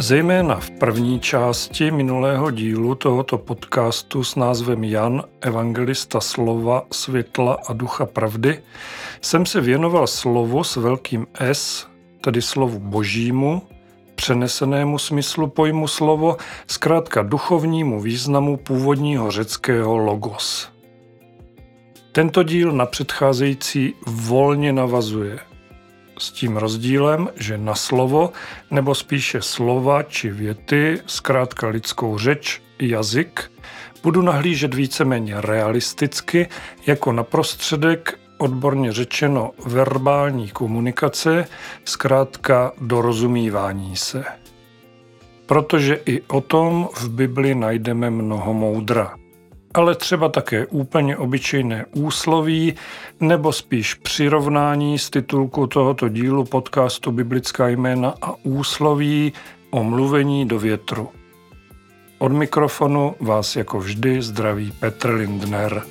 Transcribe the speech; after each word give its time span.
Zejména 0.00 0.60
v 0.60 0.70
první 0.70 1.20
části 1.20 1.90
minulého 1.90 2.50
dílu 2.50 2.94
tohoto 2.94 3.38
podcastu 3.38 4.24
s 4.24 4.36
názvem 4.36 4.84
Jan, 4.84 5.24
evangelista 5.40 6.20
slova, 6.20 6.82
světla 6.92 7.58
a 7.66 7.72
ducha 7.72 8.06
pravdy, 8.06 8.62
jsem 9.20 9.46
se 9.46 9.60
věnoval 9.60 10.06
slovu 10.06 10.64
s 10.64 10.76
velkým 10.76 11.26
S, 11.34 11.86
tedy 12.20 12.42
slovu 12.42 12.78
božímu, 12.78 13.62
přenesenému 14.14 14.98
smyslu 14.98 15.46
pojmu 15.46 15.88
slovo, 15.88 16.36
zkrátka 16.66 17.22
duchovnímu 17.22 18.00
významu 18.00 18.56
původního 18.56 19.30
řeckého 19.30 19.96
logos. 19.96 20.68
Tento 22.12 22.42
díl 22.42 22.72
na 22.72 22.86
předcházející 22.86 23.94
volně 24.06 24.72
navazuje– 24.72 25.38
s 26.20 26.30
tím 26.30 26.56
rozdílem, 26.56 27.28
že 27.36 27.58
na 27.58 27.74
slovo, 27.74 28.32
nebo 28.70 28.94
spíše 28.94 29.42
slova 29.42 30.02
či 30.02 30.30
věty, 30.30 31.00
zkrátka 31.06 31.68
lidskou 31.68 32.18
řeč, 32.18 32.62
jazyk, 32.78 33.52
budu 34.02 34.22
nahlížet 34.22 34.74
víceméně 34.74 35.40
realisticky 35.40 36.48
jako 36.86 37.12
na 37.12 37.22
prostředek 37.22 38.18
odborně 38.38 38.92
řečeno 38.92 39.50
verbální 39.66 40.48
komunikace, 40.48 41.46
zkrátka 41.84 42.72
dorozumívání 42.80 43.96
se. 43.96 44.24
Protože 45.46 46.00
i 46.06 46.22
o 46.22 46.40
tom 46.40 46.88
v 46.94 47.08
Bibli 47.08 47.54
najdeme 47.54 48.10
mnoho 48.10 48.54
moudra 48.54 49.19
ale 49.74 49.94
třeba 49.94 50.28
také 50.28 50.66
úplně 50.66 51.16
obyčejné 51.16 51.86
úsloví 51.94 52.74
nebo 53.20 53.52
spíš 53.52 53.94
přirovnání 53.94 54.98
z 54.98 55.10
titulku 55.10 55.66
tohoto 55.66 56.08
dílu 56.08 56.44
podcastu 56.44 57.12
Biblická 57.12 57.68
jména 57.68 58.14
a 58.22 58.34
úsloví 58.42 59.32
o 59.70 59.84
mluvení 59.84 60.48
do 60.48 60.58
větru. 60.58 61.08
Od 62.18 62.32
mikrofonu 62.32 63.14
vás 63.20 63.56
jako 63.56 63.78
vždy 63.78 64.22
zdraví 64.22 64.72
Petr 64.80 65.10
Lindner. 65.10 65.82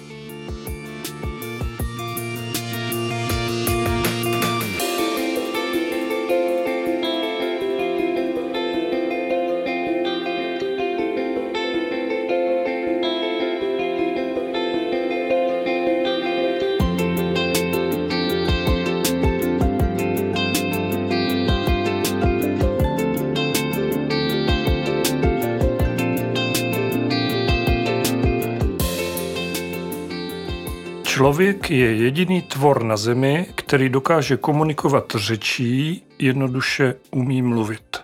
Člověk 31.40 31.70
je 31.70 31.96
jediný 31.96 32.42
tvor 32.42 32.84
na 32.84 32.98
zemi, 32.98 33.46
který 33.56 33.90
dokáže 33.90 34.38
komunikovat 34.38 35.06
řečí, 35.16 36.04
jednoduše 36.20 36.96
umí 37.12 37.42
mluvit. 37.42 37.98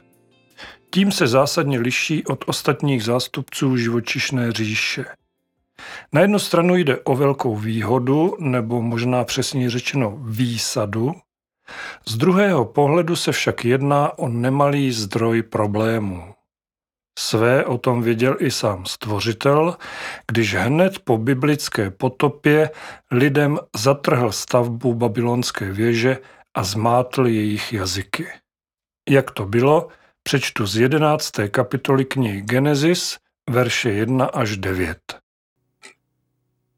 Tím 0.91 1.11
se 1.11 1.27
zásadně 1.27 1.79
liší 1.79 2.25
od 2.25 2.43
ostatních 2.47 3.03
zástupců 3.03 3.77
živočišné 3.77 4.51
říše. 4.51 5.05
Na 6.13 6.21
jednu 6.21 6.39
stranu 6.39 6.75
jde 6.75 6.99
o 6.99 7.15
velkou 7.15 7.55
výhodu, 7.55 8.35
nebo 8.39 8.81
možná 8.81 9.23
přesně 9.23 9.69
řečeno 9.69 10.17
výsadu, 10.21 11.13
z 12.07 12.17
druhého 12.17 12.65
pohledu 12.65 13.15
se 13.15 13.31
však 13.31 13.65
jedná 13.65 14.19
o 14.19 14.27
nemalý 14.27 14.91
zdroj 14.91 15.43
problémů. 15.43 16.34
Své 17.19 17.65
o 17.65 17.77
tom 17.77 18.01
věděl 18.01 18.35
i 18.39 18.51
sám 18.51 18.85
stvořitel, 18.85 19.77
když 20.31 20.55
hned 20.55 20.99
po 20.99 21.17
biblické 21.17 21.91
potopě 21.91 22.69
lidem 23.11 23.59
zatrhl 23.77 24.31
stavbu 24.31 24.93
babylonské 24.93 25.71
věže 25.71 26.17
a 26.53 26.63
zmátl 26.63 27.27
jejich 27.27 27.73
jazyky. 27.73 28.27
Jak 29.09 29.31
to 29.31 29.45
bylo, 29.45 29.87
přečtu 30.23 30.65
z 30.65 30.77
11. 30.77 31.31
kapitoly 31.51 32.05
knihy 32.05 32.41
Genesis, 32.41 33.17
verše 33.49 33.89
1 33.91 34.25
až 34.25 34.57
9. 34.57 34.97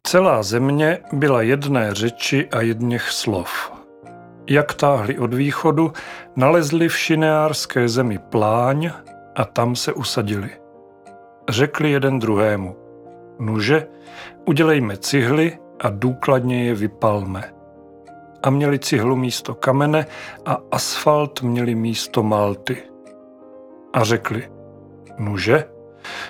Celá 0.08 0.44
země 0.44 1.00
byla 1.14 1.42
jedné 1.42 1.94
řeči 1.94 2.50
a 2.50 2.62
jedněch 2.62 3.12
slov. 3.12 3.72
Jak 4.50 4.74
táhli 4.74 5.20
od 5.20 5.34
východu, 5.34 5.94
nalezli 6.36 6.90
v 6.90 6.97
šineárské 6.97 7.90
zemi 7.90 8.18
pláň, 8.18 8.92
a 9.38 9.46
tam 9.46 9.75
se 9.75 9.94
usadili. 9.94 10.50
Řekli 11.50 11.92
jeden 11.92 12.20
druhému, 12.20 12.75
nuže, 13.40 13.88
udělejme 14.46 14.98
cihly 14.98 15.59
a 15.80 15.90
důkladně 15.90 16.64
je 16.64 16.75
vypalme. 16.75 17.53
A 18.44 18.50
měli 18.50 18.80
cihlu 18.80 19.16
místo 19.16 19.56
kamene 19.56 20.06
a 20.46 20.58
asfalt 20.72 21.42
měli 21.42 21.76
místo 21.76 22.24
malty. 22.24 22.78
A 23.94 24.03
řekli, 24.03 24.50
nuže, 25.20 25.64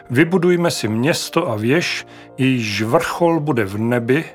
vybudujme 0.10 0.72
si 0.72 0.88
město 0.88 1.50
a 1.50 1.56
věž, 1.56 2.08
jejíž 2.38 2.82
vrchol 2.82 3.40
bude 3.40 3.66
v 3.66 3.78
nebi 3.78 4.26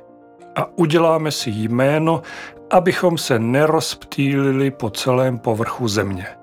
a 0.56 0.78
uděláme 0.78 1.30
si 1.30 1.50
jméno, 1.50 2.22
abychom 2.70 3.18
se 3.18 3.38
nerozptýlili 3.38 4.70
po 4.70 4.90
celém 4.90 5.38
povrchu 5.38 5.88
země. 5.88 6.41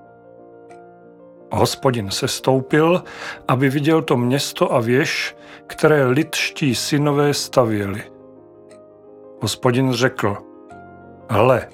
Hospodin 1.52 2.10
se 2.10 2.28
stoupil, 2.28 3.04
aby 3.48 3.70
viděl 3.70 4.02
to 4.02 4.16
město 4.16 4.74
a 4.74 4.80
věž, 4.80 5.36
které 5.66 6.06
lidští 6.06 6.74
synové 6.74 7.34
stavěli. 7.34 8.02
Hospodin 9.40 9.92
řekl, 9.92 10.36
hle, 11.28 11.68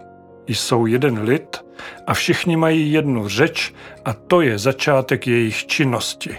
jsou 0.47 0.87
jeden 0.87 1.23
lid 1.23 1.65
a 2.07 2.15
všichni 2.15 2.57
mají 2.57 2.93
jednu 2.93 3.29
řeč 3.29 3.75
a 4.05 4.13
to 4.13 4.41
je 4.41 4.59
začátek 4.59 5.27
jejich 5.27 5.67
činnosti. 5.67 6.39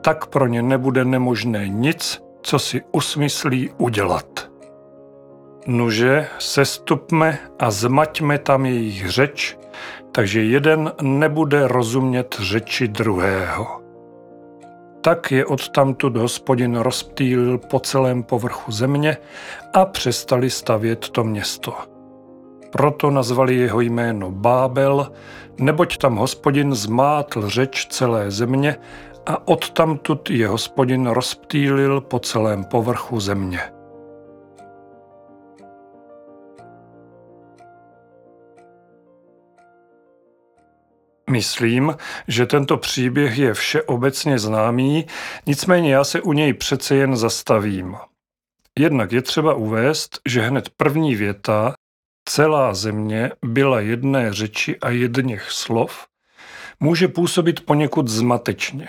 Tak 0.00 0.26
pro 0.26 0.46
ně 0.46 0.62
nebude 0.62 1.04
nemožné 1.04 1.68
nic, 1.68 2.22
co 2.42 2.58
si 2.58 2.82
usmyslí 2.92 3.70
udělat. 3.78 4.50
Nuže, 5.66 6.26
sestupme 6.38 7.38
a 7.58 7.70
zmaťme 7.70 8.38
tam 8.38 8.66
jejich 8.66 9.10
řeč, 9.10 9.58
takže 10.12 10.42
jeden 10.42 10.92
nebude 11.02 11.68
rozumět 11.68 12.36
řeči 12.40 12.88
druhého. 12.88 13.82
Tak 15.00 15.30
je 15.32 15.46
odtamtud 15.46 16.16
hospodin 16.16 16.76
rozptýlil 16.76 17.58
po 17.58 17.80
celém 17.80 18.22
povrchu 18.22 18.72
země 18.72 19.16
a 19.74 19.84
přestali 19.84 20.50
stavět 20.50 21.08
to 21.08 21.24
město. 21.24 21.74
Proto 22.70 23.10
nazvali 23.10 23.54
jeho 23.54 23.80
jméno 23.80 24.30
Bábel, 24.30 25.12
neboť 25.58 25.96
tam 25.96 26.16
hospodin 26.16 26.74
zmátl 26.74 27.48
řeč 27.48 27.86
celé 27.86 28.30
země 28.30 28.76
a 29.26 29.48
odtamtud 29.48 30.30
je 30.30 30.48
hospodin 30.48 31.06
rozptýlil 31.06 32.00
po 32.00 32.18
celém 32.18 32.64
povrchu 32.64 33.20
země. 33.20 33.77
Myslím, 41.28 41.96
že 42.28 42.46
tento 42.46 42.76
příběh 42.76 43.38
je 43.38 43.54
všeobecně 43.54 44.38
známý, 44.38 45.06
nicméně 45.46 45.92
já 45.94 46.04
se 46.04 46.20
u 46.20 46.32
něj 46.32 46.52
přece 46.52 46.96
jen 46.96 47.16
zastavím. 47.16 47.96
Jednak 48.78 49.12
je 49.12 49.22
třeba 49.22 49.54
uvést, 49.54 50.20
že 50.28 50.40
hned 50.40 50.68
první 50.76 51.14
věta 51.14 51.74
celá 52.28 52.74
země 52.74 53.30
byla 53.44 53.80
jedné 53.80 54.32
řeči 54.32 54.78
a 54.80 54.90
jedněch 54.90 55.50
slov, 55.50 56.06
může 56.80 57.08
působit 57.08 57.66
poněkud 57.66 58.08
zmatečně. 58.08 58.88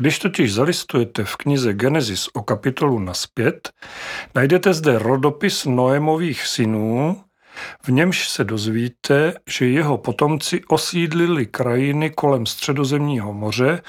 Když 0.00 0.18
totiž 0.18 0.54
zalistujete 0.54 1.24
v 1.24 1.36
knize 1.36 1.72
Genesis 1.72 2.28
o 2.32 2.42
kapitolu 2.42 2.98
naspět, 2.98 3.70
najdete 4.34 4.74
zde 4.74 4.98
rodopis 4.98 5.64
Noémových 5.64 6.46
synů, 6.46 7.24
v 7.82 7.88
němž 7.88 8.28
se 8.28 8.44
dozvíte, 8.44 9.34
že 9.48 9.66
jeho 9.66 9.98
potomci 9.98 10.60
osídlili 10.68 11.46
krajiny 11.46 12.10
kolem 12.10 12.46
středozemního 12.46 13.32
moře 13.32 13.82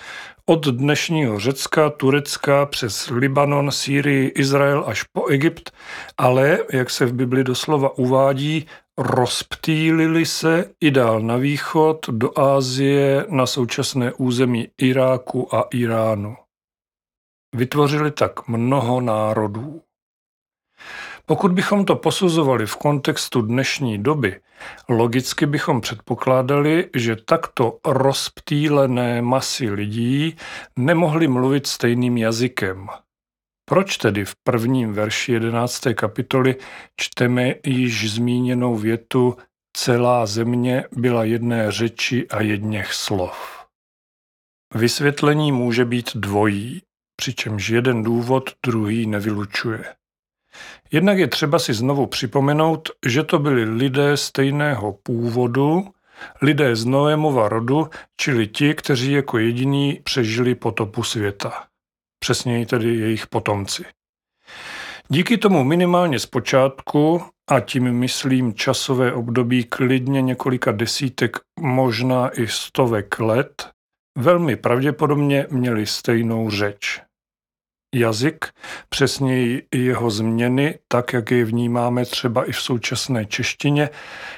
od 0.46 0.68
dnešního 0.68 1.40
Řecka, 1.40 1.90
Turecka 1.90 2.66
přes 2.66 3.10
Libanon, 3.10 3.72
Sýrii, 3.72 4.28
Izrael 4.28 4.84
až 4.88 5.04
po 5.04 5.28
Egypt, 5.28 5.72
ale, 6.18 6.60
jak 6.74 6.90
se 6.90 7.06
v 7.06 7.13
Bibli 7.13 7.44
doslova 7.44 7.98
uvádí, 7.98 8.66
rozptýlili 8.98 10.25
se 10.25 10.72
i 10.81 10.92
dál 10.92 11.19
na 11.19 11.38
východ 11.38 12.10
do 12.10 12.40
Ázie 12.40 13.25
na 13.30 13.46
současné 13.46 14.13
území 14.13 14.68
Iráku 14.78 15.56
a 15.56 15.68
Iránu. 15.74 16.36
Vytvořili 17.56 18.12
tak 18.12 18.48
mnoho 18.48 19.02
národů. 19.02 19.81
Pokud 21.25 21.51
bychom 21.51 21.85
to 21.85 21.95
posuzovali 21.95 22.65
v 22.65 22.75
kontextu 22.75 23.41
dnešní 23.41 23.97
doby, 23.97 24.39
logicky 24.89 25.45
bychom 25.45 25.81
předpokládali, 25.81 26.89
že 26.95 27.15
takto 27.15 27.77
rozptýlené 27.85 29.21
masy 29.21 29.69
lidí 29.69 30.35
nemohly 30.79 31.27
mluvit 31.27 31.68
stejným 31.68 32.18
jazykem. 32.18 32.88
Proč 33.65 33.97
tedy 33.97 34.25
v 34.25 34.35
prvním 34.44 34.94
verši 34.94 35.31
11. 35.31 35.81
kapitoly 35.94 36.56
čteme 36.97 37.53
již 37.65 38.12
zmíněnou 38.12 38.75
větu 38.75 39.38
celá 39.77 40.25
země 40.25 40.83
byla 40.91 41.24
jedné 41.24 41.71
řeči 41.71 42.27
a 42.27 42.41
jedněch 42.41 42.94
slov? 42.94 43.65
Vysvětlení 44.75 45.51
může 45.51 45.85
být 45.85 46.15
dvojí, 46.15 46.81
přičemž 47.15 47.69
jeden 47.69 48.03
důvod 48.03 48.50
druhý 48.65 49.07
nevylučuje. 49.07 49.95
Jednak 50.92 51.18
je 51.18 51.27
třeba 51.27 51.59
si 51.59 51.74
znovu 51.74 52.06
připomenout, 52.06 52.89
že 53.06 53.24
to 53.24 53.39
byli 53.39 53.63
lidé 53.63 54.18
stejného 54.18 54.94
původu, 55.03 55.88
lidé 56.42 56.75
z 56.75 56.86
Noémova 56.86 57.50
rodu, 57.50 57.89
čili 58.18 58.48
ti, 58.48 58.74
kteří 58.74 59.12
jako 59.12 59.38
jediní 59.38 60.00
přežili 60.03 60.56
potopu 60.56 61.03
světa. 61.03 61.63
Přesněji 62.19 62.65
tedy 62.65 62.95
jejich 62.95 63.27
potomci. 63.27 63.86
Díky 65.09 65.38
tomu 65.38 65.63
minimálně 65.63 66.19
zpočátku, 66.19 67.21
a 67.51 67.59
tím 67.59 67.92
myslím 67.92 68.53
časové 68.53 69.13
období 69.13 69.63
klidně 69.63 70.21
několika 70.21 70.71
desítek, 70.71 71.38
možná 71.59 72.30
i 72.39 72.48
stovek 72.48 73.19
let, 73.19 73.69
velmi 74.18 74.56
pravděpodobně 74.56 75.48
měli 75.50 75.86
stejnou 75.86 76.50
řeč. 76.50 77.01
Jazyk, 77.95 78.45
přesněji 78.89 79.67
i 79.71 79.79
jeho 79.79 80.09
změny, 80.09 80.79
tak 80.88 81.13
jak 81.13 81.31
je 81.31 81.45
vnímáme 81.45 82.05
třeba 82.05 82.45
i 82.45 82.51
v 82.51 82.61
současné 82.61 83.25
češtině, 83.25 83.89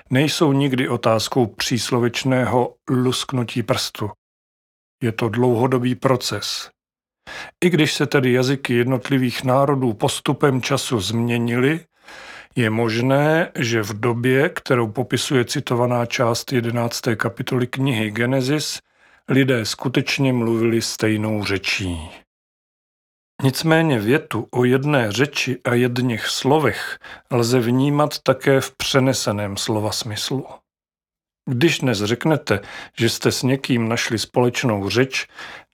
nejsou 0.10 0.54
nikdy 0.54 0.90
otázkou 0.90 1.46
příslovečného 1.46 2.76
lusknutí 2.90 3.64
prstu. 3.64 4.10
Je 5.04 5.12
to 5.12 5.30
dlouhodobý 5.30 5.96
proces. 5.96 6.70
I 7.64 7.70
když 7.70 7.94
se 7.94 8.06
tedy 8.06 8.34
jazyky 8.34 8.74
jednotlivých 8.74 9.44
národů 9.44 9.94
postupem 9.94 10.62
času 10.62 11.00
změnily, 11.00 11.80
je 12.56 12.70
možné, 12.70 13.52
že 13.56 13.82
v 13.82 14.00
době, 14.00 14.50
kterou 14.50 14.88
popisuje 14.88 15.46
citovaná 15.46 16.06
část 16.06 16.52
11. 16.52 17.02
kapitoly 17.16 17.68
knihy 17.68 18.12
Genesis, 18.12 18.80
lidé 19.30 19.66
skutečně 19.66 20.34
mluvili 20.34 20.82
stejnou 20.82 21.44
řečí. 21.44 22.23
Nicméně 23.42 24.00
větu 24.00 24.48
o 24.52 24.64
jedné 24.64 25.12
řeči 25.12 25.62
a 25.66 25.74
jedných 25.74 26.28
slovech 26.28 27.00
lze 27.32 27.60
vnímat 27.60 28.20
také 28.20 28.62
v 28.62 28.72
přeneseném 28.72 29.58
slova 29.58 29.92
smyslu. 29.92 30.46
Když 31.50 31.80
dnes 31.80 31.98
řeknete, 31.98 32.60
že 32.98 33.10
jste 33.10 33.32
s 33.32 33.44
někým 33.44 33.90
našli 33.90 34.20
společnou 34.20 34.90
řeč, 34.90 35.28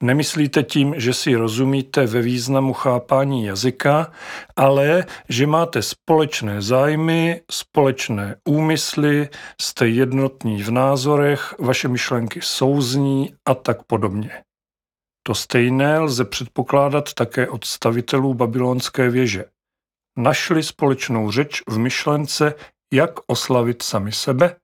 nemyslíte 0.03 0.63
tím, 0.63 0.93
že 0.97 1.13
si 1.13 1.35
rozumíte 1.35 2.05
ve 2.05 2.21
významu 2.21 2.73
chápání 2.73 3.45
jazyka, 3.45 4.11
ale 4.55 5.05
že 5.29 5.47
máte 5.47 5.81
společné 5.81 6.61
zájmy, 6.61 7.41
společné 7.51 8.35
úmysly, 8.47 9.29
jste 9.61 9.87
jednotní 9.87 10.63
v 10.63 10.71
názorech, 10.71 11.55
vaše 11.59 11.87
myšlenky 11.87 12.39
souzní 12.43 13.33
a 13.45 13.53
tak 13.53 13.77
podobně. 13.87 14.31
To 15.29 15.35
stejné 15.35 15.99
lze 15.99 16.25
předpokládat 16.25 17.13
také 17.13 17.49
od 17.49 17.65
stavitelů 17.65 18.33
babylonské 18.33 19.09
věže. 19.09 19.45
Našli 20.17 20.63
společnou 20.63 21.31
řeč 21.31 21.61
v 21.67 21.77
myšlence, 21.77 22.53
jak 22.93 23.11
oslavit 23.27 23.81
sami 23.81 24.11
sebe 24.11 24.55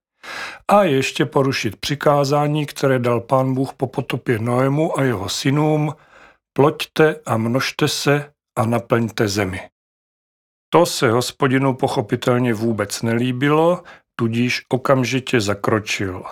a 0.68 0.84
ještě 0.84 1.26
porušit 1.26 1.76
přikázání, 1.76 2.66
které 2.66 3.00
dal 3.00 3.22
pán 3.22 3.54
Bůh 3.54 3.74
po 3.74 3.88
potopě 3.88 4.40
Noému 4.40 5.00
a 5.00 5.04
jeho 5.04 5.30
synům, 5.30 5.96
ploďte 6.54 7.16
a 7.26 7.38
množte 7.38 7.88
se 7.88 8.34
a 8.58 8.66
naplňte 8.66 9.28
zemi. 9.28 9.70
To 10.70 10.86
se 10.86 11.12
hospodinu 11.12 11.74
pochopitelně 11.74 12.54
vůbec 12.54 13.02
nelíbilo, 13.02 13.84
tudíž 14.16 14.66
okamžitě 14.70 15.42
zakročil. 15.42 16.24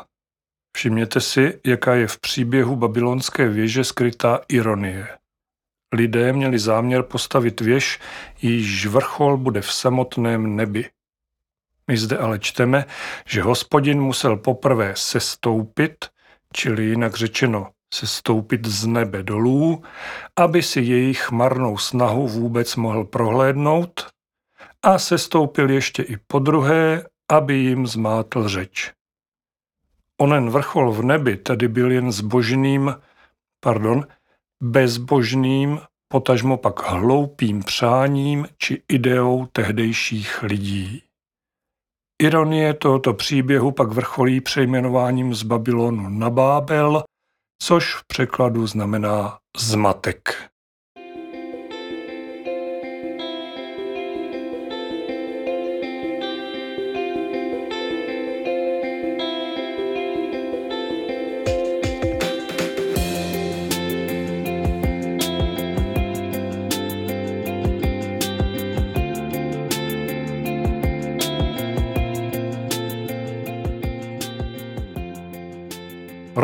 Všimněte 0.77 1.21
si, 1.21 1.59
jaká 1.65 1.95
je 1.95 2.07
v 2.07 2.19
příběhu 2.19 2.75
babylonské 2.75 3.49
věže 3.49 3.83
skrytá 3.83 4.39
ironie. 4.47 5.07
Lidé 5.93 6.33
měli 6.33 6.59
záměr 6.59 7.03
postavit 7.03 7.61
věž, 7.61 7.99
jejíž 8.41 8.85
vrchol 8.85 9.37
bude 9.37 9.61
v 9.61 9.73
samotném 9.73 10.55
nebi. 10.55 10.89
My 11.87 11.97
zde 11.97 12.17
ale 12.17 12.39
čteme, 12.39 12.85
že 13.25 13.41
hospodin 13.41 14.01
musel 14.01 14.37
poprvé 14.37 14.93
sestoupit, 14.97 16.05
čili 16.53 16.83
jinak 16.83 17.15
řečeno 17.15 17.69
sestoupit 17.93 18.65
z 18.67 18.85
nebe 18.85 19.23
dolů, 19.23 19.83
aby 20.39 20.61
si 20.61 20.81
jejich 20.81 21.31
marnou 21.31 21.77
snahu 21.77 22.27
vůbec 22.27 22.75
mohl 22.75 23.03
prohlédnout 23.03 24.07
a 24.83 24.99
sestoupil 24.99 25.69
ještě 25.69 26.03
i 26.03 26.17
po 26.27 26.39
druhé, 26.39 27.03
aby 27.31 27.53
jim 27.53 27.87
zmátl 27.87 28.47
řeč. 28.47 28.91
Onen 30.23 30.49
vrchol 30.49 30.91
v 30.91 31.03
nebi 31.03 31.37
tedy 31.37 31.67
byl 31.67 31.91
jen 31.91 32.11
zbožným, 32.11 32.95
pardon, 33.59 34.07
bezbožným, 34.63 35.79
potažmo 36.07 36.57
pak 36.57 36.89
hloupým 36.89 37.63
přáním 37.63 38.47
či 38.57 38.83
ideou 38.87 39.45
tehdejších 39.45 40.43
lidí. 40.43 41.03
Ironie 42.21 42.73
tohoto 42.73 43.13
příběhu 43.13 43.71
pak 43.71 43.91
vrcholí 43.91 44.41
přejmenováním 44.41 45.33
z 45.33 45.43
Babylonu 45.43 46.09
na 46.09 46.29
Bábel, 46.29 47.03
což 47.61 47.95
v 47.95 48.07
překladu 48.07 48.67
znamená 48.67 49.37
zmatek. 49.57 50.49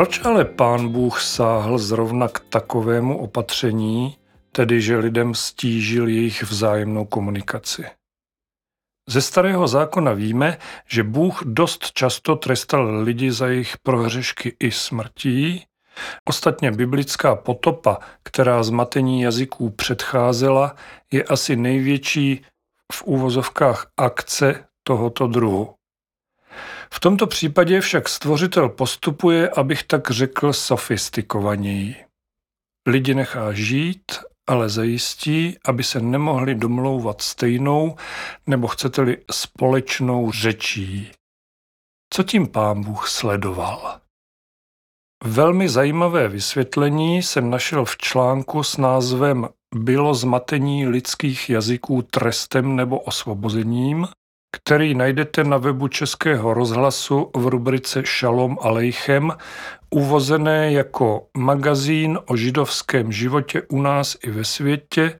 Proč 0.00 0.24
ale 0.24 0.44
pán 0.44 0.88
Bůh 0.88 1.20
sáhl 1.22 1.78
zrovna 1.78 2.28
k 2.28 2.40
takovému 2.40 3.18
opatření, 3.18 4.16
tedy 4.52 4.80
že 4.80 4.96
lidem 4.96 5.34
stížil 5.34 6.08
jejich 6.08 6.42
vzájemnou 6.42 7.04
komunikaci? 7.04 7.84
Ze 9.08 9.22
starého 9.22 9.68
zákona 9.68 10.12
víme, 10.12 10.58
že 10.86 11.02
Bůh 11.02 11.42
dost 11.44 11.92
často 11.92 12.36
trestal 12.36 13.00
lidi 13.02 13.32
za 13.32 13.46
jejich 13.46 13.78
prohřešky 13.82 14.56
i 14.60 14.70
smrtí. 14.70 15.64
Ostatně 16.24 16.72
biblická 16.72 17.36
potopa, 17.36 17.98
která 18.22 18.62
zmatení 18.62 19.22
jazyků 19.22 19.70
předcházela, 19.70 20.76
je 21.12 21.24
asi 21.24 21.56
největší 21.56 22.44
v 22.92 23.02
úvozovkách 23.02 23.86
akce 23.96 24.64
tohoto 24.82 25.26
druhu. 25.26 25.74
V 26.94 27.00
tomto 27.00 27.26
případě 27.26 27.80
však 27.80 28.08
stvořitel 28.08 28.68
postupuje, 28.68 29.50
abych 29.50 29.82
tak 29.82 30.10
řekl, 30.10 30.52
sofistikovaněji. 30.52 32.04
Lidi 32.88 33.14
nechá 33.14 33.52
žít, 33.52 34.12
ale 34.48 34.68
zajistí, 34.68 35.58
aby 35.64 35.84
se 35.84 36.00
nemohli 36.00 36.54
domlouvat 36.54 37.22
stejnou 37.22 37.96
nebo 38.46 38.68
chcete-li 38.68 39.18
společnou 39.30 40.32
řečí. 40.32 41.12
Co 42.14 42.22
tím 42.22 42.48
pán 42.48 42.84
Bůh 42.84 43.08
sledoval? 43.08 44.00
Velmi 45.24 45.68
zajímavé 45.68 46.28
vysvětlení 46.28 47.22
jsem 47.22 47.50
našel 47.50 47.84
v 47.84 47.96
článku 47.96 48.62
s 48.62 48.76
názvem 48.76 49.48
Bylo 49.74 50.14
zmatení 50.14 50.86
lidských 50.86 51.50
jazyků 51.50 52.02
trestem 52.02 52.76
nebo 52.76 53.00
osvobozením 53.00 54.08
který 54.52 54.94
najdete 54.94 55.44
na 55.44 55.56
webu 55.56 55.88
Českého 55.88 56.54
rozhlasu 56.54 57.30
v 57.36 57.46
rubrice 57.46 58.02
Šalom 58.04 58.58
Alejchem, 58.60 59.32
uvozené 59.90 60.72
jako 60.72 61.26
magazín 61.36 62.18
o 62.26 62.36
židovském 62.36 63.12
životě 63.12 63.62
u 63.68 63.82
nás 63.82 64.16
i 64.24 64.30
ve 64.30 64.44
světě, 64.44 65.18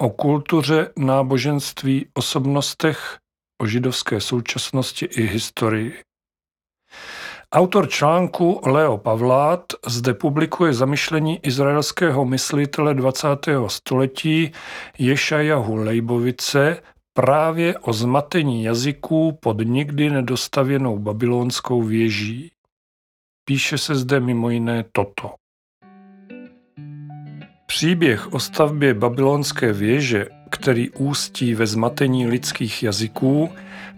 o 0.00 0.10
kultuře, 0.10 0.90
náboženství, 0.96 2.06
osobnostech, 2.14 3.18
o 3.62 3.66
židovské 3.66 4.20
současnosti 4.20 5.06
i 5.06 5.22
historii. 5.22 6.02
Autor 7.52 7.88
článku 7.88 8.60
Leo 8.66 8.98
Pavlát 8.98 9.62
zde 9.86 10.14
publikuje 10.14 10.72
zamyšlení 10.72 11.40
izraelského 11.42 12.24
myslitele 12.24 12.94
20. 12.94 13.28
století 13.66 14.52
Ješajahu 14.98 15.76
Lejbovice 15.76 16.82
právě 17.18 17.78
o 17.78 17.92
zmatení 17.92 18.64
jazyků 18.64 19.38
pod 19.40 19.56
nikdy 19.64 20.10
nedostavěnou 20.10 20.98
babylonskou 20.98 21.82
věží. 21.82 22.50
Píše 23.44 23.78
se 23.78 23.94
zde 23.94 24.20
mimo 24.20 24.50
jiné 24.50 24.84
toto. 24.92 25.34
Příběh 27.66 28.32
o 28.32 28.40
stavbě 28.40 28.94
babylonské 28.94 29.72
věže, 29.72 30.26
který 30.50 30.90
ústí 30.90 31.54
ve 31.54 31.66
zmatení 31.66 32.26
lidských 32.26 32.82
jazyků, 32.82 33.50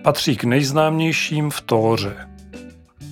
patří 0.03 0.37
k 0.37 0.45
nejznámějším 0.45 1.51
v 1.51 1.61
Tóře. 1.61 2.29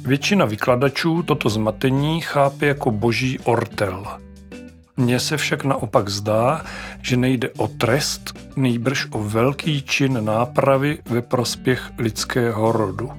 Většina 0.03 0.45
vykladačů 0.45 1.23
toto 1.23 1.49
zmatení 1.49 2.21
chápe 2.21 2.67
jako 2.67 2.91
boží 2.91 3.39
ortel. 3.39 4.07
Mně 4.99 5.21
se 5.21 5.37
však 5.37 5.65
naopak 5.65 6.09
zdá, 6.09 6.65
že 7.03 7.17
nejde 7.17 7.51
o 7.57 7.69
trest, 7.69 8.39
nejbrž 8.57 9.07
o 9.11 9.23
velký 9.23 9.83
čin 9.83 10.25
nápravy 10.25 10.99
ve 11.11 11.23
prospěch 11.23 11.91
lidského 11.99 12.73
rodu. 12.73 13.11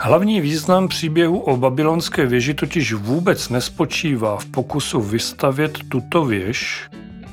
Hlavní 0.00 0.40
význam 0.40 0.88
příběhu 0.88 1.38
o 1.38 1.56
babylonské 1.56 2.26
věži 2.26 2.54
totiž 2.54 2.92
vůbec 2.92 3.48
nespočívá 3.48 4.36
v 4.36 4.46
pokusu 4.46 5.00
vystavět 5.00 5.78
tuto 5.88 6.24
věž, 6.24 6.88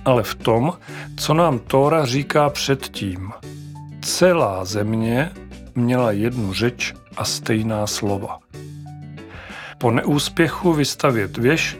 ale 0.06 0.24
v 0.24 0.36
tom, 0.36 0.74
co 1.18 1.34
nám 1.34 1.60
Tóra 1.60 2.06
říká 2.06 2.50
předtím. 2.50 3.32
Celá 4.02 4.66
země 4.66 5.32
měla 5.76 6.12
jednu 6.12 6.54
řeč 6.54 6.94
a 7.18 7.26
stejná 7.26 7.88
slova. 7.88 8.40
Po 9.78 9.92
neúspěchu 9.92 10.74
vystavět 10.74 11.38
věž 11.38 11.78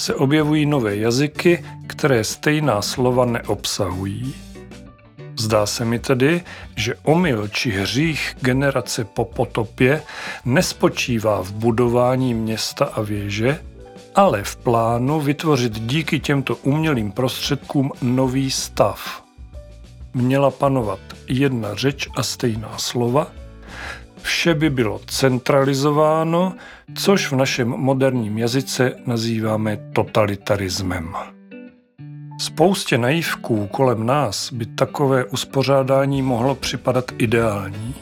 se 0.00 0.14
objevují 0.14 0.66
nové 0.66 0.96
jazyky, 0.96 1.64
které 1.86 2.24
stejná 2.24 2.82
slova 2.82 3.24
neobsahují. 3.24 4.34
Zdá 5.38 5.66
se 5.66 5.84
mi 5.84 5.98
tedy, 5.98 6.42
že 6.76 6.94
omyl 7.02 7.48
či 7.48 7.70
hřích 7.70 8.36
generace 8.40 9.04
po 9.04 9.24
potopě 9.24 10.02
nespočívá 10.44 11.42
v 11.42 11.52
budování 11.52 12.34
města 12.34 12.84
a 12.84 13.02
věže, 13.02 13.60
ale 14.14 14.42
v 14.44 14.56
plánu 14.56 15.20
vytvořit 15.20 15.80
díky 15.80 16.20
těmto 16.20 16.56
umělým 16.56 17.12
prostředkům 17.12 17.92
nový 18.02 18.50
stav. 18.50 19.22
Měla 20.14 20.50
panovat 20.50 21.00
jedna 21.28 21.74
řeč 21.74 22.08
a 22.16 22.22
stejná 22.22 22.78
slova, 22.78 23.32
vše 24.22 24.54
by 24.54 24.70
bylo 24.70 25.00
centralizováno, 25.06 26.54
což 26.94 27.32
v 27.32 27.36
našem 27.36 27.68
moderním 27.68 28.38
jazyce 28.38 28.96
nazýváme 29.06 29.78
totalitarismem. 29.92 31.14
Spoustě 32.40 32.98
naivků 32.98 33.66
kolem 33.66 34.06
nás 34.06 34.52
by 34.52 34.66
takové 34.66 35.24
uspořádání 35.24 36.22
mohlo 36.22 36.54
připadat 36.54 37.04
ideální. 37.18 37.94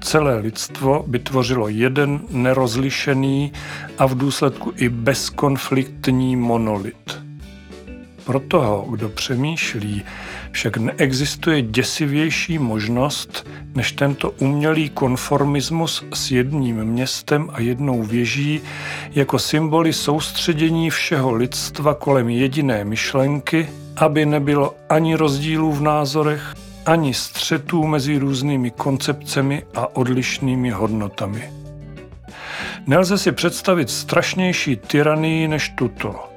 Celé 0.00 0.38
lidstvo 0.38 1.04
by 1.06 1.18
tvořilo 1.18 1.68
jeden 1.68 2.20
nerozlišený 2.30 3.52
a 3.98 4.06
v 4.06 4.14
důsledku 4.18 4.72
i 4.76 4.88
bezkonfliktní 4.88 6.36
monolit. 6.36 7.24
Pro 8.24 8.40
toho, 8.40 8.86
kdo 8.90 9.08
přemýšlí, 9.08 10.02
však 10.50 10.76
neexistuje 10.76 11.62
děsivější 11.62 12.58
možnost, 12.58 13.46
než 13.74 13.92
tento 13.92 14.30
umělý 14.30 14.90
konformismus 14.90 16.04
s 16.14 16.30
jedním 16.30 16.84
městem 16.84 17.50
a 17.52 17.60
jednou 17.60 18.02
věží 18.02 18.60
jako 19.10 19.38
symboly 19.38 19.92
soustředění 19.92 20.90
všeho 20.90 21.32
lidstva 21.32 21.94
kolem 21.94 22.28
jediné 22.28 22.84
myšlenky, 22.84 23.68
aby 23.96 24.26
nebylo 24.26 24.74
ani 24.88 25.14
rozdílů 25.14 25.72
v 25.72 25.82
názorech, 25.82 26.54
ani 26.86 27.14
střetů 27.14 27.86
mezi 27.86 28.18
různými 28.18 28.70
koncepcemi 28.70 29.62
a 29.74 29.96
odlišnými 29.96 30.70
hodnotami. 30.70 31.50
Nelze 32.86 33.18
si 33.18 33.32
představit 33.32 33.90
strašnější 33.90 34.76
tyranii 34.76 35.48
než 35.48 35.68
tuto. 35.68 36.33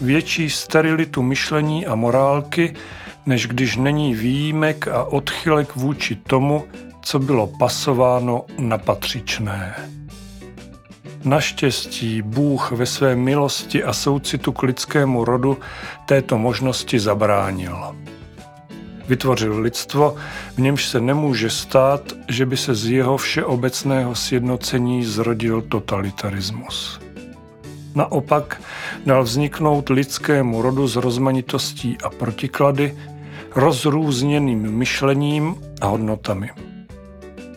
Větší 0.00 0.50
sterilitu 0.50 1.22
myšlení 1.22 1.86
a 1.86 1.94
morálky, 1.94 2.74
než 3.26 3.46
když 3.46 3.76
není 3.76 4.14
výjimek 4.14 4.88
a 4.88 5.04
odchylek 5.04 5.76
vůči 5.76 6.14
tomu, 6.14 6.64
co 7.02 7.18
bylo 7.18 7.46
pasováno 7.46 8.44
na 8.58 8.78
patřičné. 8.78 9.74
Naštěstí 11.24 12.22
Bůh 12.22 12.72
ve 12.72 12.86
své 12.86 13.16
milosti 13.16 13.84
a 13.84 13.92
soucitu 13.92 14.52
k 14.52 14.62
lidskému 14.62 15.24
rodu 15.24 15.58
této 16.06 16.38
možnosti 16.38 17.00
zabránil. 17.00 17.96
Vytvořil 19.08 19.60
lidstvo, 19.60 20.16
v 20.54 20.58
němž 20.58 20.86
se 20.86 21.00
nemůže 21.00 21.50
stát, 21.50 22.12
že 22.28 22.46
by 22.46 22.56
se 22.56 22.74
z 22.74 22.86
jeho 22.86 23.16
všeobecného 23.16 24.14
sjednocení 24.14 25.04
zrodil 25.04 25.62
totalitarismus. 25.62 27.05
Naopak 27.96 28.62
dal 29.06 29.22
vzniknout 29.22 29.88
lidskému 29.88 30.62
rodu 30.62 30.88
s 30.88 30.96
rozmanitostí 30.96 31.98
a 32.04 32.10
protiklady, 32.10 32.98
rozrůzněným 33.54 34.70
myšlením 34.70 35.56
a 35.80 35.86
hodnotami. 35.86 36.50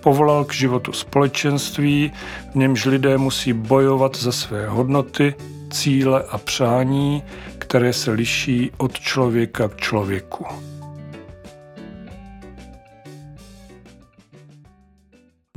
Povolal 0.03 0.46
k 0.46 0.53
životu 0.53 0.91
společenství, 0.91 2.12
v 2.51 2.55
němž 2.55 2.86
lidé 2.86 3.17
musí 3.17 3.53
bojovat 3.53 4.15
za 4.15 4.31
své 4.31 4.67
hodnoty, 4.67 5.36
cíle 5.72 6.24
a 6.29 6.38
přání, 6.38 7.24
které 7.58 7.93
se 7.93 8.12
liší 8.12 8.72
od 8.77 9.00
člověka 9.00 9.67
k 9.67 9.77
člověku. 9.77 10.46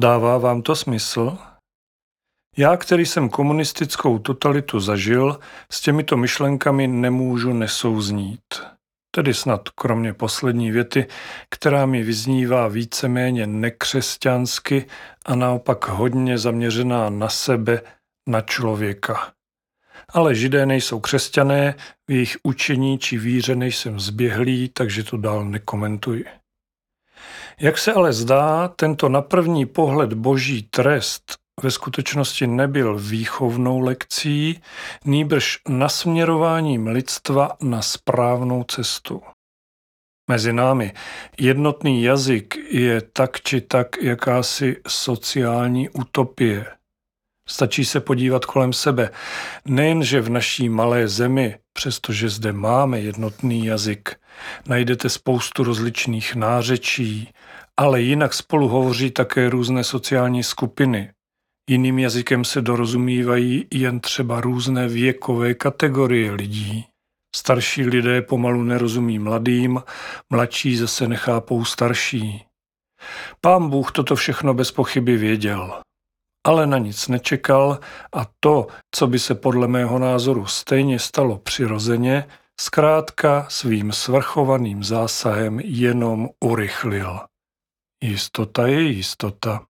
Dává 0.00 0.38
vám 0.38 0.62
to 0.62 0.76
smysl? 0.76 1.38
Já, 2.56 2.76
který 2.76 3.06
jsem 3.06 3.28
komunistickou 3.28 4.18
totalitu 4.18 4.80
zažil, 4.80 5.40
s 5.70 5.80
těmito 5.80 6.16
myšlenkami 6.16 6.86
nemůžu 6.86 7.52
nesouznít. 7.52 8.42
Tedy 9.10 9.34
snad 9.34 9.68
kromě 9.68 10.12
poslední 10.12 10.70
věty, 10.70 11.06
která 11.50 11.86
mi 11.86 12.02
vyznívá 12.02 12.68
víceméně 12.68 13.46
nekřesťansky 13.46 14.86
a 15.26 15.34
naopak 15.34 15.88
hodně 15.88 16.38
zaměřená 16.38 17.10
na 17.10 17.28
sebe, 17.28 17.80
na 18.28 18.40
člověka. 18.40 19.32
Ale 20.08 20.34
židé 20.34 20.66
nejsou 20.66 21.00
křesťané, 21.00 21.74
v 22.08 22.12
jejich 22.12 22.36
učení 22.42 22.98
či 22.98 23.18
víře 23.18 23.56
nejsem 23.56 24.00
zběhlý, 24.00 24.68
takže 24.68 25.04
to 25.04 25.16
dál 25.16 25.44
nekomentuji. 25.44 26.24
Jak 27.60 27.78
se 27.78 27.92
ale 27.92 28.12
zdá, 28.12 28.68
tento 28.68 29.08
na 29.08 29.22
první 29.22 29.66
pohled 29.66 30.12
boží 30.12 30.62
trest 30.62 31.41
ve 31.62 31.70
skutečnosti 31.70 32.46
nebyl 32.46 32.98
výchovnou 32.98 33.80
lekcí, 33.80 34.60
nýbrž 35.04 35.58
nasměrováním 35.68 36.86
lidstva 36.86 37.50
na 37.62 37.82
správnou 37.82 38.64
cestu. 38.64 39.22
Mezi 40.30 40.52
námi 40.52 40.92
jednotný 41.40 42.02
jazyk 42.02 42.56
je 42.70 43.00
tak 43.00 43.40
či 43.40 43.60
tak 43.60 44.02
jakási 44.02 44.76
sociální 44.88 45.88
utopie. 45.88 46.66
Stačí 47.48 47.84
se 47.84 48.00
podívat 48.00 48.44
kolem 48.44 48.72
sebe. 48.72 49.10
Nejenže 49.64 50.20
v 50.20 50.30
naší 50.30 50.68
malé 50.68 51.08
zemi, 51.08 51.58
přestože 51.72 52.28
zde 52.28 52.52
máme 52.52 53.00
jednotný 53.00 53.66
jazyk, 53.66 54.16
najdete 54.68 55.08
spoustu 55.08 55.64
rozličných 55.64 56.34
nářečí, 56.34 57.28
ale 57.76 58.00
jinak 58.00 58.34
spolu 58.34 58.68
hovoří 58.68 59.10
také 59.10 59.48
různé 59.48 59.84
sociální 59.84 60.42
skupiny. 60.42 61.10
Jiným 61.70 61.98
jazykem 61.98 62.44
se 62.44 62.62
dorozumívají 62.62 63.66
jen 63.70 64.00
třeba 64.00 64.40
různé 64.40 64.88
věkové 64.88 65.54
kategorie 65.54 66.32
lidí. 66.32 66.86
Starší 67.36 67.82
lidé 67.86 68.22
pomalu 68.22 68.62
nerozumí 68.62 69.18
mladým, 69.18 69.82
mladší 70.30 70.76
zase 70.76 71.08
nechápou 71.08 71.64
starší. 71.64 72.44
Pán 73.40 73.70
Bůh 73.70 73.92
toto 73.92 74.16
všechno 74.16 74.54
bez 74.54 74.70
pochyby 74.70 75.16
věděl, 75.16 75.82
ale 76.46 76.66
na 76.66 76.78
nic 76.78 77.08
nečekal 77.08 77.78
a 78.12 78.26
to, 78.40 78.66
co 78.94 79.06
by 79.06 79.18
se 79.18 79.34
podle 79.34 79.68
mého 79.68 79.98
názoru 79.98 80.46
stejně 80.46 80.98
stalo 80.98 81.38
přirozeně, 81.38 82.24
zkrátka 82.60 83.46
svým 83.48 83.92
svrchovaným 83.92 84.84
zásahem 84.84 85.60
jenom 85.60 86.28
urychlil. 86.44 87.20
Jistota 88.04 88.66
je 88.66 88.82
jistota. 88.82 89.66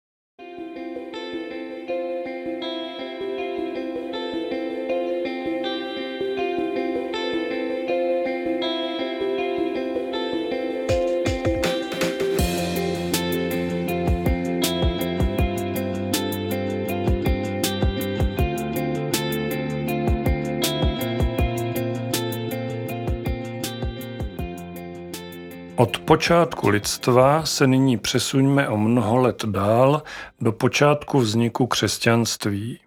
Počátku 26.08 26.68
lidstva 26.68 27.46
se 27.46 27.66
nyní 27.66 27.98
přesuňme 27.98 28.68
o 28.68 28.76
mnoho 28.76 29.16
let 29.16 29.44
dál 29.44 30.02
do 30.40 30.52
počátku 30.52 31.18
vzniku 31.18 31.66
křesťanství. 31.66 32.80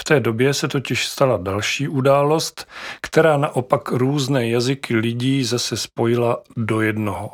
V 0.00 0.04
té 0.04 0.20
době 0.20 0.54
se 0.54 0.68
totiž 0.68 1.06
stala 1.08 1.36
další 1.36 1.88
událost, 1.88 2.68
která 3.02 3.36
naopak 3.36 3.90
různé 3.90 4.48
jazyky 4.48 4.96
lidí 4.96 5.44
zase 5.44 5.76
spojila 5.76 6.42
do 6.56 6.80
jednoho. 6.80 7.30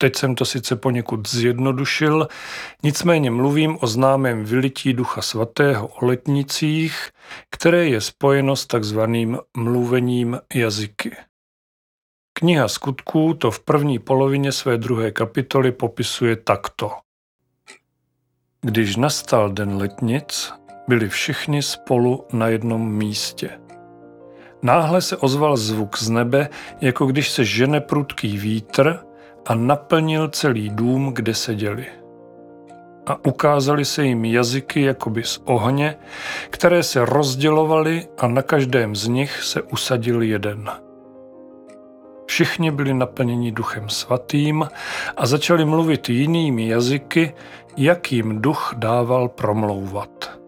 Teď 0.00 0.16
jsem 0.16 0.34
to 0.34 0.44
sice 0.44 0.76
poněkud 0.76 1.28
zjednodušil, 1.28 2.28
nicméně 2.82 3.30
mluvím 3.30 3.78
o 3.80 3.86
známém 3.86 4.44
vylití 4.44 4.92
Ducha 4.92 5.22
Svatého 5.22 5.86
o 5.86 6.06
letnicích, 6.06 7.10
které 7.50 7.88
je 7.88 8.00
spojeno 8.00 8.56
s 8.56 8.66
takzvaným 8.66 9.38
mluvením 9.56 10.40
jazyky. 10.54 11.16
Kniha 12.38 12.68
skutků 12.68 13.34
to 13.34 13.50
v 13.50 13.60
první 13.60 13.98
polovině 13.98 14.52
své 14.52 14.78
druhé 14.78 15.10
kapitoly 15.10 15.72
popisuje 15.72 16.36
takto. 16.36 16.90
Když 18.60 18.96
nastal 18.96 19.50
den 19.50 19.76
letnic, 19.76 20.52
byli 20.88 21.08
všichni 21.08 21.62
spolu 21.62 22.24
na 22.32 22.48
jednom 22.48 22.92
místě. 22.92 23.50
Náhle 24.62 25.02
se 25.02 25.16
ozval 25.16 25.56
zvuk 25.56 25.98
z 25.98 26.10
nebe, 26.10 26.48
jako 26.80 27.06
když 27.06 27.30
se 27.30 27.44
žene 27.44 27.80
prudký 27.80 28.38
vítr 28.38 28.98
a 29.46 29.54
naplnil 29.54 30.28
celý 30.28 30.68
dům, 30.68 31.12
kde 31.14 31.34
seděli. 31.34 31.86
A 33.06 33.24
ukázali 33.24 33.84
se 33.84 34.04
jim 34.04 34.24
jazyky 34.24 34.82
jakoby 34.82 35.24
z 35.24 35.40
ohně, 35.44 35.96
které 36.50 36.82
se 36.82 37.04
rozdělovaly 37.04 38.08
a 38.18 38.26
na 38.26 38.42
každém 38.42 38.96
z 38.96 39.08
nich 39.08 39.42
se 39.42 39.62
usadil 39.62 40.22
jeden. 40.22 40.87
Všichni 42.28 42.70
byli 42.70 42.94
naplněni 42.94 43.52
duchem 43.52 43.88
svatým 43.88 44.68
a 45.16 45.26
začali 45.26 45.64
mluvit 45.64 46.08
jinými 46.08 46.68
jazyky, 46.68 47.34
jak 47.76 48.12
jim 48.12 48.42
duch 48.42 48.74
dával 48.76 49.28
promlouvat. 49.28 50.38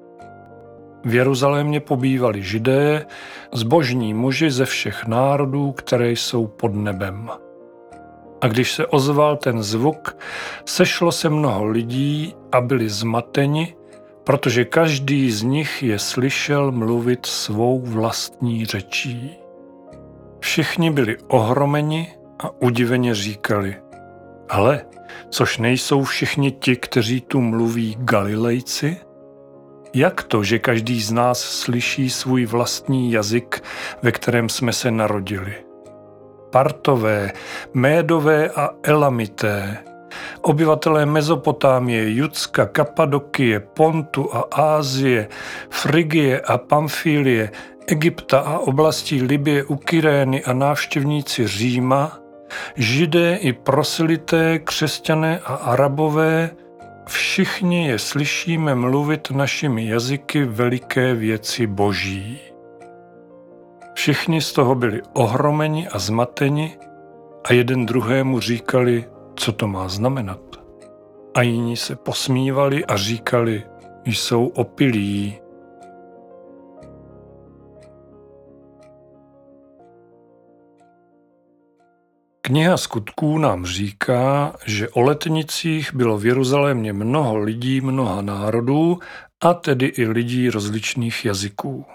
V 1.05 1.15
Jeruzalémě 1.15 1.81
pobývali 1.81 2.43
židé, 2.43 3.07
zbožní 3.53 4.15
muži 4.15 4.51
ze 4.51 4.65
všech 4.65 5.07
národů, 5.07 5.73
které 5.73 6.11
jsou 6.11 6.47
pod 6.47 6.75
nebem. 6.75 7.31
A 8.41 8.49
když 8.49 8.73
se 8.73 8.87
ozval 8.87 9.37
ten 9.37 9.63
zvuk, 9.63 10.17
sešlo 10.65 11.13
se 11.13 11.29
mnoho 11.29 11.65
lidí 11.65 12.35
a 12.53 12.61
byli 12.61 12.89
zmateni, 12.89 13.75
protože 14.25 14.65
každý 14.65 15.31
z 15.31 15.43
nich 15.43 15.83
je 15.83 15.99
slyšel 15.99 16.73
mluvit 16.73 17.27
svou 17.27 17.81
vlastní 17.81 18.67
řečí. 18.67 19.41
Všichni 20.51 20.91
byli 20.91 21.17
ohromeni 21.29 22.13
a 22.39 22.51
udiveně 22.63 23.15
říkali, 23.15 23.77
hle, 24.51 24.85
což 25.29 25.59
nejsou 25.59 26.05
všichni 26.05 26.51
ti, 26.51 26.77
kteří 26.77 27.21
tu 27.21 27.41
mluví 27.41 27.97
Galilejci? 27.99 28.97
Jak 29.95 30.23
to, 30.23 30.43
že 30.45 30.59
každý 30.59 31.01
z 31.01 31.13
nás 31.13 31.41
slyší 31.41 32.11
svůj 32.11 32.47
vlastní 32.47 33.13
jazyk, 33.13 33.63
ve 34.03 34.13
kterém 34.13 34.49
jsme 34.49 34.73
se 34.73 34.91
narodili? 34.91 35.55
Partové, 36.53 37.33
Médové 37.75 38.51
a 38.51 38.71
Elamité, 38.83 39.77
obyvatelé 40.43 41.07
Mezopotámie, 41.07 42.15
Judska, 42.15 42.67
Kapadokie, 42.67 43.61
Pontu 43.61 44.35
a 44.35 44.41
Ázie, 44.53 45.29
Frigie 45.71 46.41
a 46.41 46.59
Pamfílie, 46.59 47.51
Egypta 47.87 48.41
a 48.41 48.59
oblastí 48.59 49.23
Libie 49.23 49.65
u 49.65 49.77
Kyrény 49.77 50.45
a 50.45 50.53
návštěvníci 50.53 51.47
Říma, 51.47 52.19
židé 52.77 53.37
i 53.37 53.53
proselité, 53.53 54.59
křesťané 54.59 55.41
a 55.45 55.55
arabové, 55.55 56.51
všichni 57.07 57.89
je 57.89 57.99
slyšíme 57.99 58.75
mluvit 58.75 59.31
našimi 59.31 59.87
jazyky 59.87 60.45
veliké 60.45 61.15
věci 61.15 61.67
boží. 61.67 62.41
Všichni 63.95 64.41
z 64.41 64.53
toho 64.53 64.75
byli 64.75 65.03
ohromeni 65.13 65.89
a 65.89 65.99
zmateni 65.99 66.79
a 67.45 67.53
jeden 67.53 67.87
druhému 67.87 68.41
říkali, 68.41 69.05
co 69.37 69.53
to 69.53 69.69
má 69.69 69.89
znamenat. 69.89 70.41
A 71.35 71.43
jiní 71.43 71.77
se 71.77 71.97
posmívali 71.97 72.85
a 72.85 72.97
říkali, 72.97 73.63
jsou 74.05 74.47
opilí. 74.47 75.41
Kniha 82.51 82.77
skutků 82.77 83.39
nám 83.39 83.67
říká, 83.67 84.57
že 84.67 84.89
o 84.89 85.01
letnicích 85.01 85.95
bylo 85.95 86.19
v 86.19 86.27
Jeruzalémě 86.27 86.93
mnoho 86.93 87.39
lidí 87.39 87.81
mnoha 87.81 88.23
národů, 88.23 88.99
a 89.41 89.55
tedy 89.55 89.87
i 89.87 90.07
lidí 90.07 90.51
rozličných 90.51 91.25
jazyků. 91.25 91.87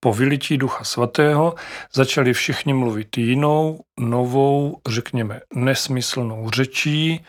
Po 0.00 0.12
vylití 0.12 0.58
Ducha 0.58 0.84
Svatého 0.84 1.54
začali 1.92 2.32
všichni 2.32 2.74
mluvit 2.74 3.18
jinou, 3.18 3.80
novou, 3.98 4.80
řekněme 4.88 5.40
nesmyslnou 5.54 6.50
řečí, 6.50 7.24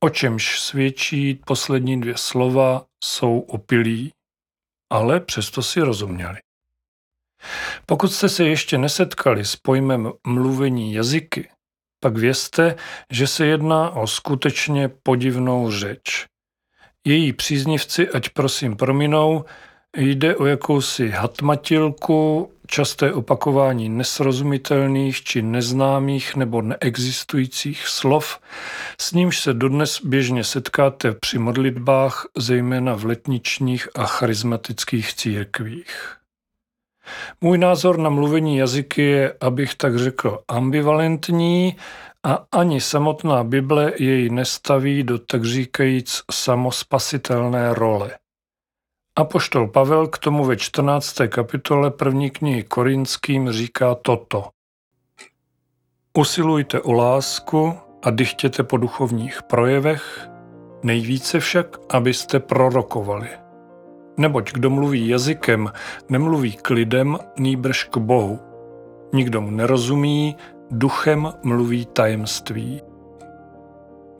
o 0.00 0.08
čemž 0.08 0.60
svědčí 0.60 1.34
poslední 1.46 2.00
dvě 2.00 2.14
slova 2.16 2.84
jsou 3.04 3.38
opilí, 3.38 4.12
ale 4.92 5.20
přesto 5.20 5.62
si 5.62 5.80
rozuměli. 5.80 6.38
Pokud 7.86 8.08
jste 8.08 8.28
se 8.28 8.44
ještě 8.44 8.78
nesetkali 8.78 9.44
s 9.44 9.56
pojmem 9.56 10.12
mluvení 10.26 10.94
jazyky, 10.94 11.48
pak 12.00 12.16
vězte, 12.16 12.76
že 13.10 13.26
se 13.26 13.46
jedná 13.46 13.90
o 13.90 14.06
skutečně 14.06 14.88
podivnou 15.02 15.70
řeč. 15.70 16.26
Její 17.06 17.32
příznivci, 17.32 18.08
ať 18.08 18.28
prosím 18.28 18.76
prominou, 18.76 19.44
jde 19.96 20.36
o 20.36 20.46
jakousi 20.46 21.08
hatmatilku, 21.08 22.52
časté 22.66 23.12
opakování 23.12 23.88
nesrozumitelných 23.88 25.24
či 25.24 25.42
neznámých 25.42 26.36
nebo 26.36 26.62
neexistujících 26.62 27.88
slov, 27.88 28.40
s 29.00 29.12
nímž 29.12 29.40
se 29.40 29.54
dodnes 29.54 30.00
běžně 30.04 30.44
setkáte 30.44 31.12
při 31.12 31.38
modlitbách, 31.38 32.26
zejména 32.36 32.94
v 32.94 33.04
letničních 33.04 33.88
a 33.94 34.06
charismatických 34.06 35.14
církvích. 35.14 36.16
Můj 37.40 37.58
názor 37.58 37.98
na 37.98 38.10
mluvení 38.10 38.56
jazyky 38.56 39.02
je, 39.02 39.34
abych 39.40 39.74
tak 39.74 39.98
řekl, 39.98 40.38
ambivalentní 40.48 41.76
a 42.22 42.44
ani 42.52 42.80
samotná 42.80 43.44
Bible 43.44 43.92
jej 43.98 44.30
nestaví 44.30 45.02
do 45.02 45.18
tak 45.18 45.44
říkajíc 45.44 46.22
samospasitelné 46.32 47.74
role. 47.74 48.10
Apoštol 49.16 49.68
Pavel 49.68 50.06
k 50.06 50.18
tomu 50.18 50.44
ve 50.44 50.56
14. 50.56 51.16
kapitole 51.28 51.90
první 51.90 52.30
knihy 52.30 52.62
Korinským 52.62 53.52
říká 53.52 53.94
toto. 53.94 54.48
Usilujte 56.18 56.80
o 56.80 56.92
lásku 56.92 57.74
a 58.02 58.10
dychtěte 58.10 58.62
po 58.62 58.76
duchovních 58.76 59.42
projevech, 59.42 60.28
nejvíce 60.82 61.40
však, 61.40 61.76
abyste 61.88 62.40
prorokovali. 62.40 63.45
Neboť 64.16 64.52
kdo 64.52 64.70
mluví 64.70 65.08
jazykem, 65.08 65.72
nemluví 66.08 66.52
k 66.52 66.70
lidem, 66.70 67.18
nýbrž 67.38 67.84
k 67.84 67.96
Bohu. 67.96 68.40
Nikdo 69.12 69.40
mu 69.40 69.50
nerozumí, 69.50 70.36
duchem 70.70 71.32
mluví 71.42 71.86
tajemství. 71.86 72.82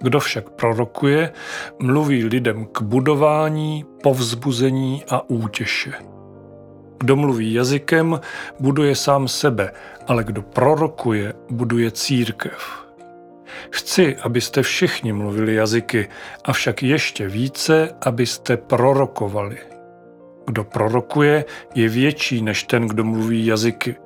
Kdo 0.00 0.20
však 0.20 0.50
prorokuje, 0.50 1.32
mluví 1.78 2.24
lidem 2.24 2.66
k 2.72 2.82
budování, 2.82 3.84
povzbuzení 4.02 5.04
a 5.10 5.30
útěše. 5.30 5.92
Kdo 6.98 7.16
mluví 7.16 7.54
jazykem, 7.54 8.20
buduje 8.60 8.96
sám 8.96 9.28
sebe, 9.28 9.72
ale 10.06 10.24
kdo 10.24 10.42
prorokuje, 10.42 11.34
buduje 11.50 11.90
církev. 11.90 12.86
Chci, 13.70 14.16
abyste 14.16 14.62
všichni 14.62 15.12
mluvili 15.12 15.54
jazyky, 15.54 16.08
avšak 16.44 16.82
ještě 16.82 17.28
více, 17.28 17.94
abyste 18.00 18.56
prorokovali. 18.56 19.75
Kdo 20.46 20.64
prorokuje, 20.64 21.44
je 21.74 21.88
větší 21.88 22.42
než 22.42 22.62
ten, 22.62 22.88
kdo 22.88 23.04
mluví 23.04 23.46
jazyky. 23.46 23.96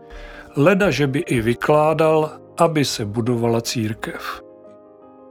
Leda, 0.57 0.91
že 0.91 1.07
by 1.07 1.19
i 1.19 1.41
vykládal, 1.41 2.31
aby 2.59 2.85
se 2.85 3.05
budovala 3.05 3.61
církev. 3.61 4.43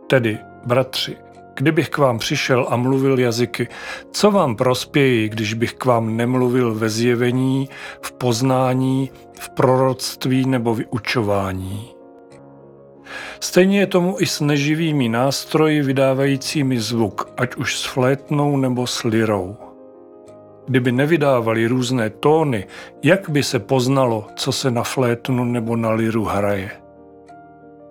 Tedy, 0.08 0.38
bratři, 0.66 1.18
kdybych 1.56 1.90
k 1.90 1.98
vám 1.98 2.20
přišel 2.20 2.68
a 2.70 2.76
mluvil 2.76 3.20
jazyky, 3.20 3.68
co 4.12 4.32
vám 4.32 4.56
prospějí, 4.56 5.30
když 5.30 5.54
bych 5.54 5.74
k 5.74 5.86
vám 5.86 6.18
nemluvil 6.18 6.76
ve 6.76 6.90
zjevení, 6.90 7.70
v 8.02 8.12
poznání, 8.12 9.12
v 9.40 9.50
proroctví 9.50 10.46
nebo 10.46 10.76
vyučování? 10.76 11.90
Stejně 13.40 13.80
je 13.80 13.88
tomu 13.88 14.16
i 14.20 14.26
s 14.26 14.42
neživými 14.42 15.10
nástroji 15.10 15.82
vydávajícími 15.82 16.80
zvuk, 16.80 17.34
ať 17.38 17.56
už 17.56 17.80
s 17.80 17.86
flétnou 17.86 18.58
nebo 18.58 18.88
s 18.88 19.04
lirou. 19.04 19.69
Kdyby 20.70 20.92
nevydávali 20.92 21.68
různé 21.68 22.10
tóny, 22.10 22.68
jak 23.04 23.30
by 23.30 23.44
se 23.44 23.60
poznalo, 23.60 24.28
co 24.36 24.52
se 24.52 24.72
na 24.72 24.84
flétnu 24.84 25.44
nebo 25.44 25.76
na 25.76 25.92
liru 25.92 26.24
hraje? 26.24 26.72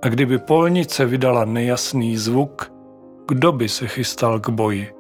A 0.03 0.09
kdyby 0.09 0.39
polnice 0.39 1.07
vydala 1.07 1.45
nejasný 1.45 2.17
zvuk, 2.17 2.73
kdo 3.29 3.53
by 3.53 3.69
se 3.69 3.87
chystal 3.87 4.41
k 4.41 4.49
boji? 4.49 4.93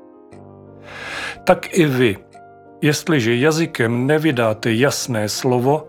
Tak 1.44 1.78
i 1.78 1.86
vy, 1.86 2.16
jestliže 2.82 3.36
jazykem 3.36 4.06
nevydáte 4.06 4.72
jasné 4.72 5.28
slovo, 5.28 5.88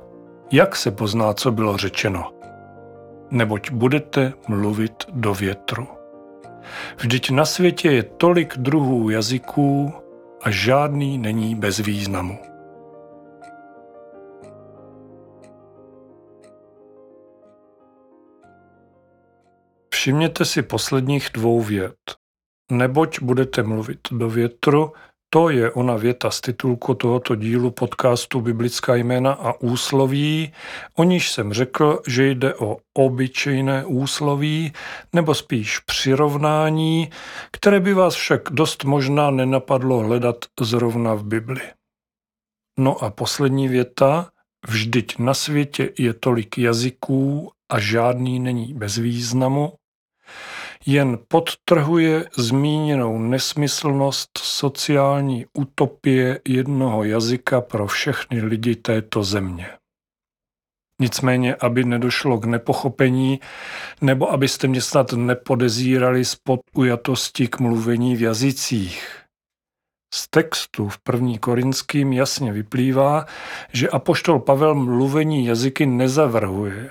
jak 0.52 0.76
se 0.76 0.92
pozná, 0.92 1.34
co 1.34 1.52
bylo 1.52 1.78
řečeno? 1.78 2.32
Neboť 3.32 3.72
budete 3.72 4.34
mluvit 4.48 4.94
do 5.10 5.34
větru. 5.34 5.88
Vždyť 6.98 7.32
na 7.32 7.46
světě 7.46 7.92
je 7.92 8.04
tolik 8.04 8.58
druhů 8.58 9.10
jazyků 9.10 9.94
a 10.42 10.52
žádný 10.52 11.18
není 11.18 11.56
bez 11.56 11.78
významu. 11.78 12.40
Všimněte 19.94 20.46
si 20.46 20.62
posledních 20.62 21.30
dvou 21.34 21.62
vět. 21.62 21.96
Neboť 22.72 23.22
budete 23.22 23.64
mluvit 23.64 24.00
do 24.12 24.30
větru, 24.30 24.92
to 25.30 25.50
je 25.50 25.72
ona 25.72 25.96
věta 25.96 26.32
z 26.32 26.42
titulku 26.42 26.94
tohoto 26.94 27.36
dílu 27.36 27.72
podcastu 27.72 28.42
Biblická 28.42 28.96
jména 28.96 29.34
a 29.34 29.54
úsloví, 29.60 30.54
o 30.96 31.04
níž 31.04 31.32
jsem 31.32 31.54
řekl, 31.54 32.02
že 32.08 32.28
jde 32.28 32.56
o 32.56 32.78
obyčejné 32.98 33.86
úsloví, 33.86 34.74
nebo 35.14 35.36
spíš 35.36 35.80
přirovnání, 35.80 37.10
které 37.52 37.80
by 37.80 37.94
vás 37.94 38.16
však 38.16 38.42
dost 38.52 38.84
možná 38.84 39.32
nenapadlo 39.32 40.00
hledat 40.00 40.46
zrovna 40.62 41.14
v 41.14 41.24
Bibli. 41.24 41.62
No 42.80 43.04
a 43.04 43.12
poslední 43.12 43.68
věta, 43.68 44.30
vždyť 44.68 45.18
na 45.18 45.34
světě 45.34 45.90
je 46.00 46.14
tolik 46.14 46.58
jazyků 46.58 47.52
a 47.72 47.80
žádný 47.80 48.40
není 48.40 48.74
bez 48.74 48.98
významu, 48.98 49.74
jen 50.86 51.20
podtrhuje 51.28 52.26
zmíněnou 52.38 53.20
nesmyslnost 53.20 54.30
sociální 54.38 55.46
utopie 55.54 56.42
jednoho 56.48 57.04
jazyka 57.04 57.62
pro 57.62 57.88
všechny 57.88 58.42
lidi 58.42 58.76
této 58.76 59.24
země. 59.24 59.70
Nicméně, 61.02 61.56
aby 61.56 61.84
nedošlo 61.84 62.38
k 62.38 62.46
nepochopení, 62.46 63.40
nebo 64.02 64.32
abyste 64.32 64.68
mě 64.68 64.82
snad 64.82 65.14
nepodezírali 65.14 66.26
z 66.26 66.36
podujatosti 66.36 67.48
k 67.48 67.60
mluvení 67.60 68.16
v 68.16 68.22
jazycích. 68.22 69.16
Z 70.14 70.28
textu 70.30 70.90
v 70.90 70.98
první 70.98 71.38
korinským 71.38 72.14
jasně 72.14 72.54
vyplývá, 72.54 73.26
že 73.74 73.90
apoštol 73.90 74.40
Pavel 74.40 74.76
mluvení 74.76 75.46
jazyky 75.46 75.86
nezavrhuje, 75.86 76.90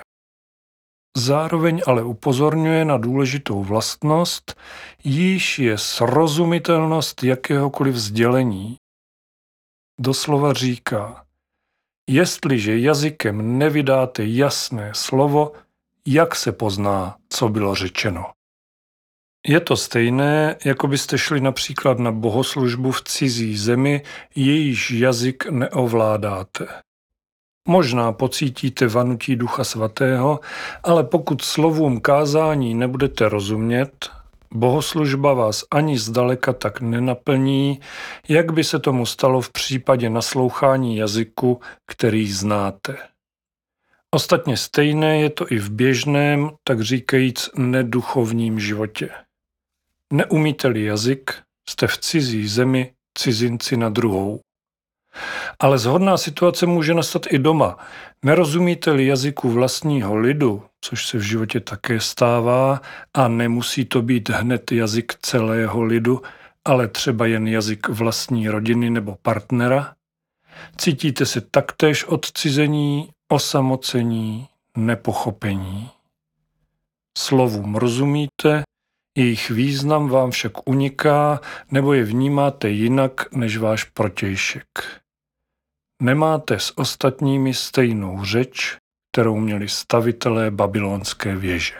Zároveň 1.17 1.81
ale 1.87 2.03
upozorňuje 2.03 2.85
na 2.85 2.97
důležitou 2.97 3.63
vlastnost, 3.63 4.55
již 5.03 5.59
je 5.59 5.77
srozumitelnost 5.77 7.23
jakéhokoliv 7.23 7.95
sdělení. 7.95 8.77
Doslova 9.99 10.53
říká, 10.53 11.25
jestliže 12.09 12.79
jazykem 12.79 13.57
nevydáte 13.57 14.25
jasné 14.25 14.91
slovo, 14.95 15.51
jak 16.07 16.35
se 16.35 16.51
pozná, 16.51 17.17
co 17.29 17.49
bylo 17.49 17.75
řečeno. 17.75 18.31
Je 19.47 19.59
to 19.59 19.77
stejné, 19.77 20.57
jako 20.65 20.87
byste 20.87 21.17
šli 21.17 21.41
například 21.41 21.99
na 21.99 22.11
bohoslužbu 22.11 22.91
v 22.91 23.01
cizí 23.01 23.57
zemi, 23.57 24.01
jejíž 24.35 24.91
jazyk 24.91 25.45
neovládáte. 25.45 26.67
Možná 27.69 28.11
pocítíte 28.11 28.87
vanutí 28.87 29.35
Ducha 29.35 29.63
Svatého, 29.63 30.39
ale 30.83 31.03
pokud 31.03 31.41
slovům 31.41 32.01
kázání 32.01 32.75
nebudete 32.75 33.29
rozumět, 33.29 34.09
bohoslužba 34.51 35.33
vás 35.33 35.63
ani 35.71 35.99
zdaleka 35.99 36.53
tak 36.53 36.81
nenaplní, 36.81 37.79
jak 38.27 38.53
by 38.53 38.63
se 38.63 38.79
tomu 38.79 39.05
stalo 39.05 39.41
v 39.41 39.49
případě 39.49 40.09
naslouchání 40.09 40.97
jazyku, 40.97 41.59
který 41.85 42.31
znáte. 42.31 42.97
Ostatně 44.11 44.57
stejné 44.57 45.19
je 45.19 45.29
to 45.29 45.51
i 45.51 45.57
v 45.57 45.69
běžném, 45.69 46.49
tak 46.63 46.81
říkajíc 46.81 47.49
neduchovním 47.55 48.59
životě. 48.59 49.09
Neumíte-li 50.13 50.83
jazyk, 50.83 51.31
jste 51.69 51.87
v 51.87 51.97
cizí 51.97 52.47
zemi 52.47 52.93
cizinci 53.17 53.77
na 53.77 53.89
druhou. 53.89 54.39
Ale 55.59 55.77
zhodná 55.77 56.17
situace 56.17 56.65
může 56.65 56.93
nastat 56.93 57.25
i 57.29 57.39
doma. 57.39 57.77
Nerozumíte-li 58.25 59.05
jazyku 59.05 59.49
vlastního 59.49 60.17
lidu, 60.17 60.63
což 60.81 61.07
se 61.07 61.17
v 61.17 61.21
životě 61.21 61.59
také 61.59 61.99
stává, 61.99 62.81
a 63.13 63.27
nemusí 63.27 63.85
to 63.85 64.01
být 64.01 64.29
hned 64.29 64.71
jazyk 64.71 65.13
celého 65.21 65.83
lidu, 65.83 66.21
ale 66.65 66.87
třeba 66.87 67.25
jen 67.25 67.47
jazyk 67.47 67.89
vlastní 67.89 68.49
rodiny 68.49 68.89
nebo 68.89 69.17
partnera, 69.21 69.93
cítíte 70.77 71.25
se 71.25 71.41
taktéž 71.41 72.05
odcizení, 72.05 73.09
osamocení, 73.27 74.47
nepochopení. 74.77 75.89
Slovům 77.17 77.75
rozumíte, 77.75 78.63
jejich 79.17 79.49
význam 79.49 80.09
vám 80.09 80.31
však 80.31 80.69
uniká 80.69 81.41
nebo 81.71 81.93
je 81.93 82.03
vnímáte 82.03 82.69
jinak 82.69 83.33
než 83.33 83.57
váš 83.57 83.83
protějšek. 83.83 84.67
Nemáte 86.01 86.59
s 86.59 86.77
ostatními 86.77 87.53
stejnou 87.53 88.25
řeč, 88.25 88.77
kterou 89.11 89.37
měli 89.37 89.69
stavitelé 89.69 90.51
babylonské 90.51 91.35
věže. 91.35 91.75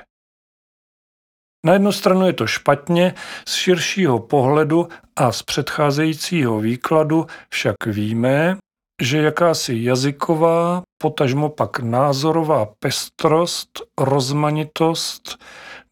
Na 1.66 1.74
jednu 1.74 1.92
stranu 1.92 2.28
je 2.28 2.34
to 2.34 2.48
špatně, 2.48 3.14
z 3.48 3.56
širšího 3.56 4.20
pohledu 4.20 4.88
a 5.16 5.32
z 5.32 5.44
předcházejícího 5.44 6.60
výkladu 6.60 7.28
však 7.50 7.86
víme, 7.86 8.58
že 9.02 9.18
jakási 9.18 9.84
jazyková, 9.84 10.84
potažmo 11.02 11.50
pak 11.50 11.80
názorová 11.80 12.68
pestrost, 12.80 13.82
rozmanitost, 13.98 15.40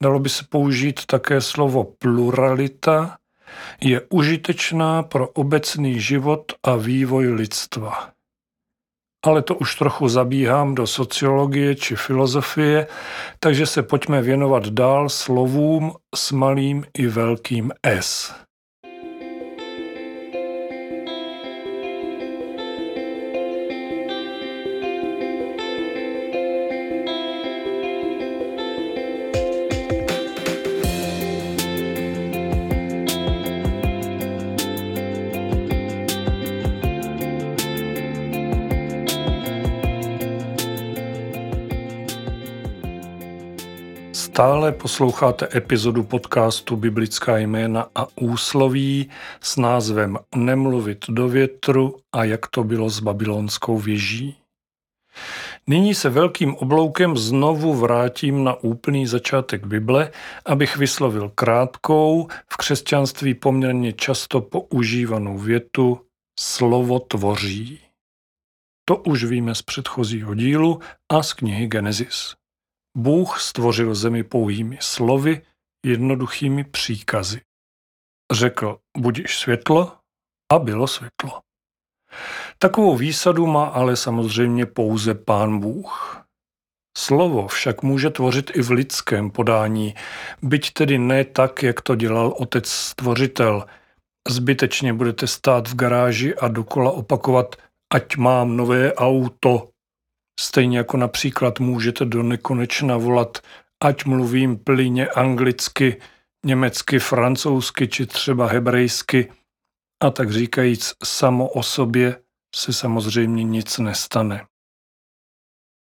dalo 0.04 0.20
by 0.20 0.30
se 0.30 0.44
použít 0.50 1.06
také 1.06 1.42
slovo 1.42 1.84
pluralita, 1.84 3.18
je 3.82 4.02
užitečná 4.10 5.04
pro 5.04 5.28
obecný 5.28 6.00
život 6.00 6.54
a 6.64 6.76
vývoj 6.76 7.28
lidstva 7.34 8.18
ale 9.28 9.42
to 9.42 9.56
už 9.56 9.76
trochu 9.76 10.08
zabíhám 10.08 10.76
do 10.76 10.88
sociologie 10.88 11.76
či 11.76 11.96
filozofie, 11.96 12.88
takže 13.40 13.66
se 13.66 13.84
pojďme 13.84 14.22
věnovat 14.22 14.68
dál 14.68 15.10
slovům 15.10 15.94
s 16.16 16.32
malým 16.32 16.86
i 16.98 17.08
velkým 17.08 17.72
S. 17.84 18.36
Stále 44.38 44.72
posloucháte 44.72 45.48
epizodu 45.58 46.04
podcastu 46.04 46.76
Biblická 46.76 47.38
jména 47.38 47.90
a 47.96 48.08
úsloví 48.16 49.10
s 49.42 49.58
názvem 49.58 50.18
Nemluvit 50.36 51.06
do 51.10 51.28
větru 51.28 52.00
a 52.12 52.24
jak 52.24 52.48
to 52.48 52.64
bylo 52.64 52.90
s 52.90 53.00
babylonskou 53.00 53.78
věží. 53.78 54.38
Nyní 55.68 55.96
se 55.96 56.10
velkým 56.10 56.56
obloukem 56.56 57.18
znovu 57.18 57.74
vrátím 57.74 58.44
na 58.44 58.54
úplný 58.54 59.08
začátek 59.08 59.66
Bible, 59.66 60.12
abych 60.46 60.78
vyslovil 60.78 61.32
krátkou, 61.36 62.28
v 62.54 62.58
křesťanství 62.58 63.34
poměrně 63.34 63.94
často 63.94 64.42
používanou 64.42 65.38
větu 65.38 66.02
slovo 66.40 67.00
tvoří. 67.00 67.80
To 68.86 68.96
už 68.96 69.24
víme 69.24 69.56
z 69.56 69.62
předchozího 69.62 70.36
dílu 70.36 70.80
a 71.10 71.24
z 71.24 71.34
knihy 71.34 71.68
Genesis. 71.68 72.34
Bůh 72.98 73.42
stvořil 73.42 73.96
zemi 73.96 74.24
pouhými 74.24 74.78
slovy, 74.82 75.42
jednoduchými 75.86 76.64
příkazy. 76.64 77.42
Řekl, 78.32 78.78
budiš 78.98 79.38
světlo 79.38 79.98
a 80.52 80.60
bylo 80.60 80.88
světlo. 80.88 81.42
Takovou 82.60 82.98
výsadu 82.98 83.48
má 83.48 83.66
ale 83.66 83.96
samozřejmě 83.96 84.66
pouze 84.66 85.14
Pán 85.16 85.60
Bůh. 85.60 86.24
Slovo 86.98 87.48
však 87.48 87.84
může 87.84 88.10
tvořit 88.10 88.52
i 88.56 88.62
v 88.62 88.72
lidském 88.72 89.32
podání, 89.32 89.96
byť 90.42 90.74
tedy 90.74 90.98
ne 90.98 91.26
tak, 91.26 91.64
jak 91.64 91.82
to 91.82 91.96
dělal 91.96 92.34
otec 92.38 92.70
stvořitel. 92.70 93.66
Zbytečně 94.28 94.94
budete 94.94 95.28
stát 95.28 95.68
v 95.68 95.76
garáži 95.76 96.36
a 96.36 96.48
dokola 96.48 96.92
opakovat, 96.92 97.56
ať 97.94 98.18
mám 98.18 98.58
nové 98.58 98.94
auto, 98.94 99.70
Stejně 100.40 100.78
jako 100.78 100.98
například 100.98 101.60
můžete 101.60 102.06
do 102.06 102.24
nekonečna 102.24 102.98
volat 102.98 103.38
ať 103.84 104.06
mluvím 104.06 104.58
plyně 104.58 105.08
anglicky, 105.08 106.02
německy, 106.46 107.00
francouzsky 107.00 107.88
či 107.88 108.06
třeba 108.06 108.48
hebrejsky, 108.48 109.32
a 110.04 110.10
tak 110.10 110.32
říkajíc 110.32 110.94
samo 111.04 111.48
o 111.50 111.64
sobě 111.64 112.22
se 112.56 112.74
samozřejmě 112.74 113.44
nic 113.44 113.78
nestane. 113.78 114.46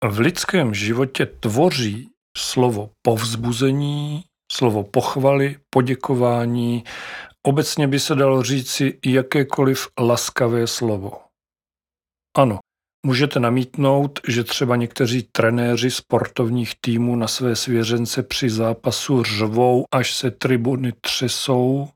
V 0.05 0.19
lidském 0.19 0.75
životě 0.75 1.27
tvoří 1.27 2.11
slovo 2.39 2.91
povzbuzení, 3.03 4.25
slovo 4.53 4.85
pochvaly, 4.85 5.59
poděkování, 5.71 6.85
obecně 7.47 7.89
by 7.89 8.01
se 8.01 8.15
dalo 8.15 8.43
říci 8.43 8.99
jakékoliv 9.07 9.89
laskavé 10.01 10.67
slovo. 10.67 11.23
Ano, 12.37 12.59
můžete 13.05 13.41
namítnout, 13.41 14.21
že 14.29 14.45
třeba 14.45 14.77
někteří 14.77 15.23
trenéři 15.33 15.91
sportovních 15.91 16.73
týmů 16.81 17.17
na 17.17 17.29
své 17.29 17.57
svěřence 17.57 18.23
při 18.23 18.51
zápasu 18.51 19.23
řvou, 19.23 19.85
až 19.93 20.15
se 20.15 20.31
tribuny 20.31 20.93
třesou, 21.01 21.89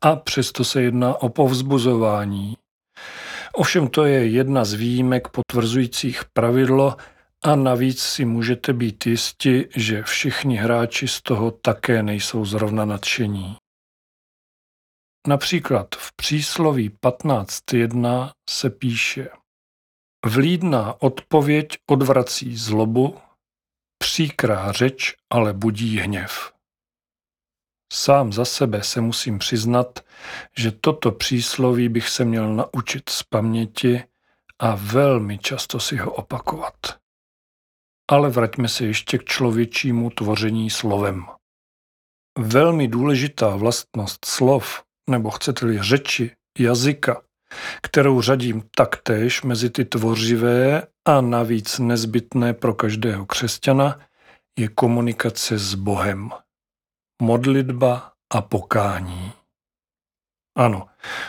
a 0.00 0.16
přesto 0.16 0.64
se 0.64 0.82
jedná 0.82 1.22
o 1.22 1.28
povzbuzování. 1.28 2.56
Ovšem 3.52 3.88
to 3.88 4.04
je 4.04 4.26
jedna 4.26 4.64
z 4.64 4.72
výjimek 4.72 5.28
potvrzujících 5.28 6.22
pravidlo 6.32 6.96
a 7.44 7.56
navíc 7.56 8.02
si 8.02 8.24
můžete 8.24 8.72
být 8.72 9.06
jisti, 9.06 9.68
že 9.76 10.02
všichni 10.02 10.56
hráči 10.56 11.08
z 11.08 11.22
toho 11.22 11.50
také 11.50 12.02
nejsou 12.02 12.44
zrovna 12.44 12.84
nadšení. 12.84 13.56
Například 15.28 15.86
v 15.94 16.12
přísloví 16.16 16.90
15.1 16.90 18.30
se 18.50 18.70
píše 18.70 19.28
Vlídná 20.26 21.02
odpověď 21.02 21.66
odvrací 21.86 22.56
zlobu, 22.56 23.18
příkrá 23.98 24.72
řeč 24.72 25.16
ale 25.30 25.52
budí 25.52 25.98
hněv. 25.98 26.52
Sám 27.92 28.32
za 28.32 28.44
sebe 28.44 28.82
se 28.82 29.00
musím 29.00 29.38
přiznat, 29.38 30.04
že 30.56 30.72
toto 30.72 31.12
přísloví 31.12 31.88
bych 31.88 32.08
se 32.08 32.24
měl 32.24 32.54
naučit 32.54 33.08
z 33.08 33.22
paměti 33.22 34.04
a 34.58 34.74
velmi 34.74 35.38
často 35.38 35.80
si 35.80 35.96
ho 35.96 36.12
opakovat. 36.12 36.76
Ale 38.10 38.30
vraťme 38.30 38.68
se 38.68 38.84
ještě 38.84 39.18
k 39.18 39.24
člověčímu 39.24 40.10
tvoření 40.10 40.70
slovem. 40.70 41.26
Velmi 42.38 42.88
důležitá 42.88 43.56
vlastnost 43.56 44.24
slov, 44.24 44.82
nebo 45.10 45.30
chcete-li 45.30 45.82
řeči, 45.82 46.36
jazyka, 46.58 47.22
kterou 47.82 48.20
řadím 48.20 48.62
taktéž 48.76 49.42
mezi 49.42 49.70
ty 49.70 49.84
tvořivé 49.84 50.82
a 51.04 51.20
navíc 51.20 51.78
nezbytné 51.78 52.54
pro 52.54 52.74
každého 52.74 53.26
křesťana, 53.26 54.00
je 54.58 54.68
komunikace 54.68 55.58
s 55.58 55.74
Bohem 55.74 56.30
modlitba 57.22 58.12
a 58.32 58.40
pokání. 58.40 59.32
Ano, 60.56 60.86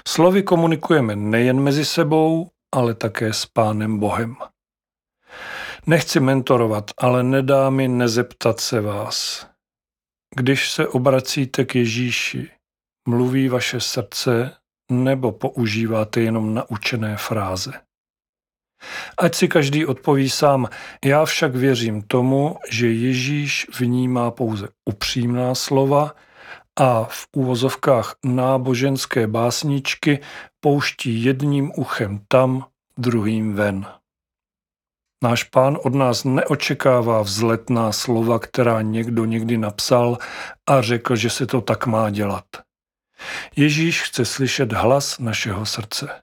slovy 0.07 0.43
komunikujeme 0.43 1.15
nejen 1.15 1.59
mezi 1.59 1.85
sebou, 1.85 2.49
ale 2.75 2.93
také 2.93 3.33
s 3.33 3.45
Pánem 3.45 3.99
Bohem. 3.99 4.35
Nechci 5.87 6.19
mentorovat, 6.19 6.91
ale 6.97 7.23
nedá 7.23 7.69
mi 7.69 7.87
nezeptat 7.87 8.59
se 8.59 8.81
vás. 8.81 9.47
Když 10.35 10.71
se 10.71 10.87
obracíte 10.87 11.65
k 11.65 11.75
Ježíši, 11.75 12.51
mluví 13.07 13.47
vaše 13.47 13.79
srdce 13.79 14.57
nebo 14.91 15.31
používáte 15.31 16.21
jenom 16.21 16.53
naučené 16.53 17.17
fráze? 17.17 17.71
Ať 19.17 19.35
si 19.35 19.47
každý 19.47 19.85
odpoví 19.85 20.29
sám, 20.29 20.67
já 21.05 21.25
však 21.25 21.55
věřím 21.55 22.01
tomu, 22.01 22.57
že 22.69 22.91
Ježíš 22.91 23.67
vnímá 23.79 24.31
pouze 24.31 24.67
upřímná 24.85 25.55
slova 25.55 26.15
a 26.79 27.03
v 27.03 27.27
úvozovkách 27.35 28.15
náboženské 28.23 29.27
básničky 29.27 30.19
pouští 30.59 31.23
jedním 31.23 31.71
uchem 31.75 32.19
tam, 32.27 32.65
druhým 32.97 33.53
ven. 33.53 33.85
Náš 35.23 35.43
pán 35.43 35.77
od 35.83 35.95
nás 35.95 36.23
neočekává 36.23 37.21
vzletná 37.21 37.91
slova, 37.91 38.39
která 38.39 38.81
někdo 38.81 39.25
někdy 39.25 39.57
napsal 39.57 40.17
a 40.69 40.81
řekl, 40.81 41.15
že 41.15 41.29
se 41.29 41.47
to 41.47 41.61
tak 41.61 41.85
má 41.85 42.09
dělat. 42.09 42.45
Ježíš 43.55 44.01
chce 44.01 44.25
slyšet 44.25 44.73
hlas 44.73 45.19
našeho 45.19 45.65
srdce. 45.65 46.21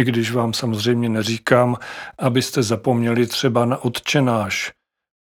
I 0.00 0.04
když 0.04 0.32
vám 0.32 0.52
samozřejmě 0.52 1.08
neříkám, 1.08 1.76
abyste 2.18 2.62
zapomněli 2.62 3.26
třeba 3.26 3.64
na 3.64 3.76
odčenáš. 3.76 4.72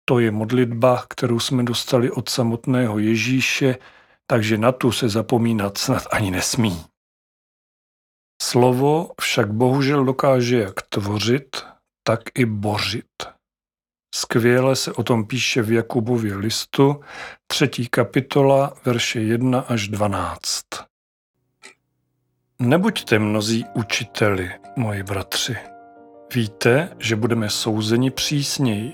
To 0.05 0.19
je 0.19 0.31
modlitba, 0.31 1.05
kterou 1.09 1.39
jsme 1.39 1.63
dostali 1.63 2.11
od 2.11 2.29
samotného 2.29 2.99
Ježíše, 2.99 3.75
takže 4.27 4.57
na 4.57 4.71
tu 4.71 4.91
se 4.91 5.09
zapomínat 5.09 5.77
snad 5.77 6.03
ani 6.11 6.31
nesmí. 6.31 6.85
Slovo 8.41 9.11
však 9.21 9.53
bohužel 9.53 10.05
dokáže 10.05 10.59
jak 10.59 10.81
tvořit, 10.81 11.65
tak 12.03 12.19
i 12.35 12.45
bořit. 12.45 13.33
Skvěle 14.15 14.75
se 14.75 14.93
o 14.93 15.03
tom 15.03 15.25
píše 15.25 15.61
v 15.61 15.71
Jakubově 15.71 16.35
listu, 16.35 16.99
třetí 17.47 17.87
kapitola, 17.87 18.73
verše 18.85 19.21
1 19.21 19.59
až 19.59 19.87
12. 19.87 20.63
Nebuďte 22.59 23.19
mnozí 23.19 23.65
učiteli, 23.73 24.51
moji 24.75 25.03
bratři. 25.03 25.57
Víte, 26.35 26.89
že 26.99 27.15
budeme 27.15 27.49
souzeni 27.49 28.11
přísněji. 28.11 28.93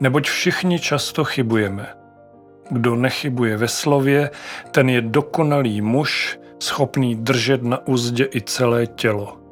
Neboť 0.00 0.28
všichni 0.28 0.80
často 0.80 1.24
chybujeme. 1.24 1.94
Kdo 2.70 2.96
nechybuje 2.96 3.56
ve 3.56 3.68
slově, 3.68 4.30
ten 4.70 4.88
je 4.88 5.00
dokonalý 5.00 5.80
muž, 5.80 6.38
schopný 6.62 7.14
držet 7.14 7.62
na 7.62 7.86
úzdě 7.86 8.28
i 8.34 8.40
celé 8.40 8.86
tělo. 8.86 9.43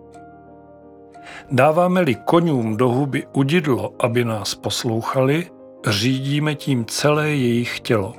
Dáváme-li 1.52 2.14
konům 2.14 2.76
do 2.76 2.88
huby 2.88 3.26
udidlo, 3.32 3.94
aby 3.98 4.24
nás 4.24 4.54
poslouchali, 4.54 5.46
řídíme 5.86 6.54
tím 6.54 6.84
celé 6.84 7.28
jejich 7.28 7.80
tělo. 7.80 8.14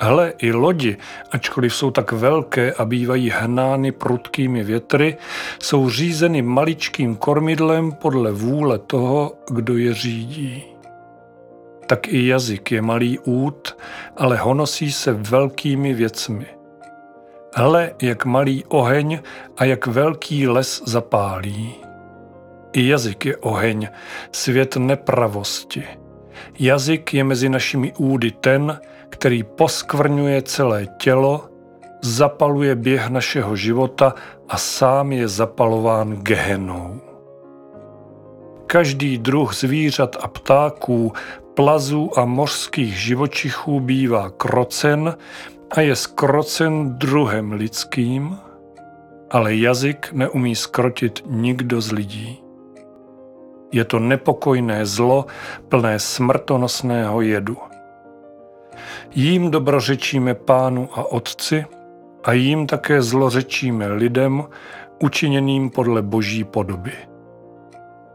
Hle, 0.00 0.32
i 0.38 0.52
lodi, 0.52 0.96
ačkoliv 1.30 1.74
jsou 1.74 1.90
tak 1.90 2.12
velké 2.12 2.72
a 2.72 2.84
bývají 2.84 3.30
hnány 3.30 3.92
prudkými 3.92 4.64
větry, 4.64 5.16
jsou 5.62 5.90
řízeny 5.90 6.42
maličkým 6.42 7.16
kormidlem 7.16 7.92
podle 7.92 8.32
vůle 8.32 8.78
toho, 8.78 9.32
kdo 9.50 9.76
je 9.76 9.94
řídí. 9.94 10.64
Tak 11.86 12.08
i 12.08 12.26
jazyk 12.26 12.72
je 12.72 12.82
malý 12.82 13.18
út, 13.18 13.76
ale 14.16 14.36
honosí 14.36 14.92
se 14.92 15.12
velkými 15.12 15.94
věcmi. 15.94 16.46
Hle, 17.54 17.92
jak 18.02 18.24
malý 18.24 18.64
oheň 18.68 19.20
a 19.56 19.64
jak 19.64 19.86
velký 19.86 20.48
les 20.48 20.82
zapálí. 20.86 21.89
I 22.72 22.88
jazyk 22.88 23.24
je 23.24 23.36
oheň, 23.36 23.88
svět 24.32 24.76
nepravosti. 24.76 25.84
Jazyk 26.58 27.14
je 27.14 27.24
mezi 27.24 27.48
našimi 27.48 27.92
údy 27.98 28.30
ten, 28.30 28.80
který 29.08 29.42
poskvrňuje 29.42 30.42
celé 30.42 30.86
tělo, 30.86 31.48
zapaluje 32.02 32.74
běh 32.74 33.08
našeho 33.08 33.56
života 33.56 34.14
a 34.48 34.56
sám 34.56 35.12
je 35.12 35.28
zapalován 35.28 36.16
gehenou. 36.16 37.00
Každý 38.66 39.18
druh 39.18 39.54
zvířat 39.54 40.16
a 40.20 40.28
ptáků, 40.28 41.12
plazů 41.54 42.18
a 42.18 42.24
mořských 42.24 42.96
živočichů 42.96 43.80
bývá 43.80 44.30
krocen 44.30 45.16
a 45.70 45.80
je 45.80 45.96
skrocen 45.96 46.98
druhem 46.98 47.52
lidským, 47.52 48.38
ale 49.30 49.54
jazyk 49.56 50.08
neumí 50.12 50.56
skrotit 50.56 51.22
nikdo 51.26 51.80
z 51.80 51.92
lidí. 51.92 52.49
Je 53.72 53.84
to 53.84 53.98
nepokojné 53.98 54.86
zlo 54.86 55.26
plné 55.68 55.98
smrtonosného 55.98 57.20
jedu. 57.20 57.56
Jím 59.14 59.50
dobrořečíme 59.50 60.34
pánu 60.34 60.88
a 60.92 61.12
otci 61.12 61.64
a 62.24 62.32
jím 62.32 62.66
také 62.66 63.02
zlořečíme 63.02 63.88
lidem, 63.88 64.44
učiněným 65.02 65.70
podle 65.70 66.02
boží 66.02 66.44
podoby. 66.44 66.92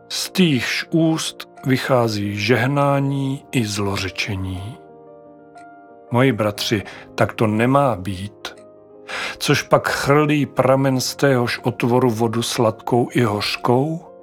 Z 0.10 0.30
týchž 0.30 0.86
úst 0.90 1.50
vychází 1.66 2.38
žehnání 2.38 3.46
i 3.52 3.66
zlořečení. 3.66 4.78
Moji 6.12 6.32
bratři, 6.32 6.84
tak 7.16 7.34
to 7.34 7.48
nemá 7.48 7.96
být. 7.96 8.56
Což 9.38 9.62
pak 9.62 9.90
chrlí 9.90 10.46
pramen 10.46 11.02
z 11.02 11.16
téhož 11.16 11.60
otvoru 11.64 12.10
vodu 12.10 12.42
sladkou 12.42 13.10
i 13.12 13.22
hořkou? 13.22 14.15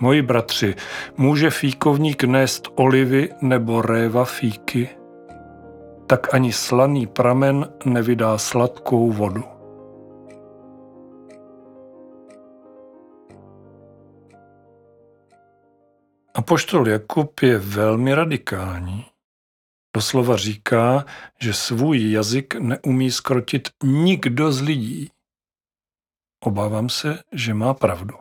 Moji 0.00 0.22
bratři, 0.22 0.74
může 1.16 1.50
fíkovník 1.50 2.24
nést 2.24 2.68
olivy 2.74 3.28
nebo 3.42 3.82
réva 3.82 4.24
fíky? 4.24 4.88
tak 6.10 6.34
ani 6.34 6.52
slaný 6.52 7.06
pramen 7.06 7.72
nevydá 7.84 8.38
sladkou 8.38 9.12
vodu. 9.12 9.44
A 16.34 16.42
poštol 16.42 16.88
Jakub 16.88 17.40
je 17.40 17.58
velmi 17.58 18.14
radikální. 18.14 19.04
Doslova 19.96 20.36
říká, 20.36 21.04
že 21.40 21.52
svůj 21.52 22.12
jazyk 22.12 22.54
neumí 22.54 23.10
skrotit 23.10 23.68
nikdo 23.82 24.52
z 24.52 24.60
lidí. 24.60 25.10
Obávám 26.44 26.88
se, 26.88 27.22
že 27.32 27.54
má 27.54 27.74
pravdu. 27.74 28.14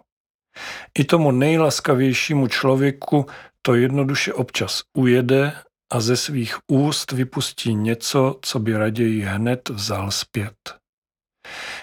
I 1.00 1.04
tomu 1.04 1.32
nejlaskavějšímu 1.32 2.48
člověku 2.48 3.26
to 3.62 3.76
jednoduše 3.76 4.34
občas 4.34 4.82
ujede 4.98 5.54
a 5.91 6.00
ze 6.00 6.17
svých 6.17 6.58
úst 6.67 7.12
vypustí 7.12 7.76
něco, 7.76 8.39
co 8.41 8.60
by 8.60 8.78
raději 8.78 9.22
hned 9.22 9.69
vzal 9.69 10.12
zpět. 10.12 10.80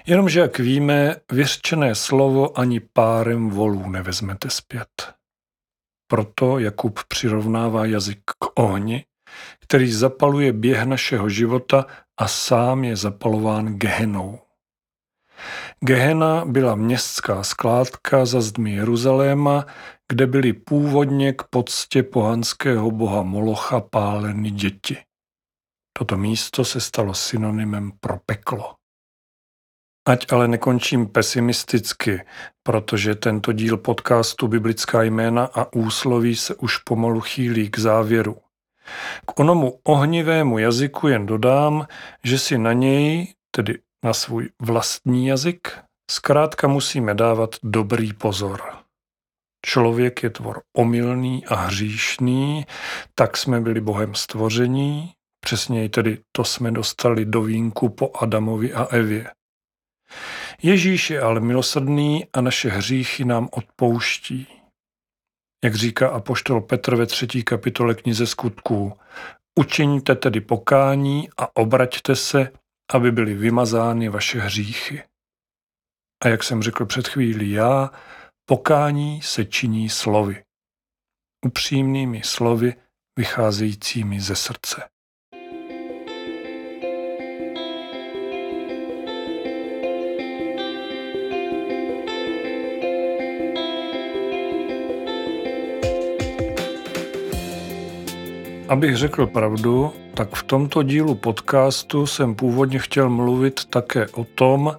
Jenomže, 0.06 0.40
jak 0.40 0.58
víme, 0.58 1.16
vyřčené 1.32 1.94
slovo 1.94 2.58
ani 2.58 2.80
párem 2.80 3.50
volů 3.50 3.90
nevezmete 3.90 4.50
zpět. 4.50 5.12
Proto 6.10 6.58
Jakub 6.58 7.00
přirovnává 7.08 7.84
jazyk 7.84 8.20
k 8.38 8.60
ohni, 8.60 9.04
který 9.60 9.92
zapaluje 9.92 10.52
běh 10.52 10.84
našeho 10.84 11.28
života 11.28 11.86
a 12.16 12.28
sám 12.28 12.84
je 12.84 12.96
zapalován 12.96 13.66
gehenou. 13.66 14.38
Gehena 15.80 16.44
byla 16.44 16.74
městská 16.74 17.42
skládka 17.42 18.24
za 18.26 18.40
zdmi 18.40 18.72
Jeruzaléma, 18.72 19.66
kde 20.08 20.26
byly 20.26 20.52
původně 20.52 21.32
k 21.32 21.42
poctě 21.42 22.02
pohanského 22.02 22.90
boha 22.90 23.22
Molocha 23.22 23.80
páleny 23.80 24.50
děti. 24.50 24.96
Toto 25.98 26.16
místo 26.16 26.64
se 26.64 26.80
stalo 26.80 27.14
synonymem 27.14 27.92
pro 28.00 28.18
peklo. 28.26 28.74
Ať 30.08 30.32
ale 30.32 30.48
nekončím 30.48 31.06
pesimisticky, 31.06 32.24
protože 32.62 33.14
tento 33.14 33.52
díl 33.52 33.76
podcastu 33.76 34.48
Biblická 34.48 35.02
jména 35.02 35.44
a 35.54 35.72
úsloví 35.72 36.36
se 36.36 36.54
už 36.54 36.78
pomalu 36.78 37.20
chýlí 37.20 37.70
k 37.70 37.78
závěru. 37.78 38.36
K 39.26 39.40
onomu 39.40 39.80
ohnivému 39.84 40.58
jazyku 40.58 41.08
jen 41.08 41.26
dodám, 41.26 41.86
že 42.24 42.38
si 42.38 42.58
na 42.58 42.72
něj, 42.72 43.34
tedy 43.50 43.78
na 44.06 44.14
svůj 44.14 44.48
vlastní 44.62 45.26
jazyk, 45.26 45.78
zkrátka 46.10 46.68
musíme 46.68 47.14
dávat 47.14 47.56
dobrý 47.62 48.12
pozor. 48.12 48.62
Člověk 49.66 50.22
je 50.22 50.30
tvor 50.30 50.62
omylný 50.76 51.46
a 51.46 51.54
hříšný, 51.54 52.66
tak 53.14 53.36
jsme 53.36 53.60
byli 53.60 53.80
Bohem 53.80 54.14
stvoření, 54.14 55.12
přesněji 55.44 55.88
tedy 55.88 56.18
to 56.32 56.44
jsme 56.44 56.70
dostali 56.70 57.24
do 57.24 57.42
vínku 57.42 57.88
po 57.88 58.10
Adamovi 58.20 58.72
a 58.72 58.84
Evě. 58.84 59.30
Ježíš 60.62 61.10
je 61.10 61.20
ale 61.20 61.40
milosrdný 61.40 62.26
a 62.32 62.40
naše 62.40 62.68
hříchy 62.68 63.24
nám 63.24 63.48
odpouští. 63.52 64.46
Jak 65.64 65.74
říká 65.74 66.08
apoštol 66.08 66.60
Petr 66.60 66.96
ve 66.96 67.06
třetí 67.06 67.42
kapitole 67.42 67.94
knize 67.94 68.26
skutků, 68.26 68.92
učiňte 69.58 70.14
tedy 70.14 70.40
pokání 70.40 71.28
a 71.38 71.56
obraťte 71.56 72.16
se, 72.16 72.52
aby 72.92 73.12
byly 73.12 73.34
vymazány 73.34 74.08
vaše 74.08 74.40
hříchy. 74.40 75.02
A 76.24 76.28
jak 76.28 76.42
jsem 76.42 76.62
řekl 76.62 76.86
před 76.86 77.08
chvílí 77.08 77.50
já, 77.50 77.90
pokání 78.48 79.22
se 79.22 79.44
činí 79.44 79.88
slovy. 79.88 80.44
Upřímnými 81.46 82.22
slovy 82.22 82.74
vycházejícími 83.18 84.20
ze 84.20 84.36
srdce. 84.36 84.88
Abych 98.68 98.96
řekl 98.96 99.26
pravdu, 99.26 99.92
tak 100.14 100.34
v 100.34 100.42
tomto 100.42 100.82
dílu 100.82 101.14
podcastu 101.14 102.06
jsem 102.06 102.34
původně 102.34 102.78
chtěl 102.78 103.10
mluvit 103.10 103.64
také 103.64 104.06
o 104.08 104.24
tom, 104.24 104.76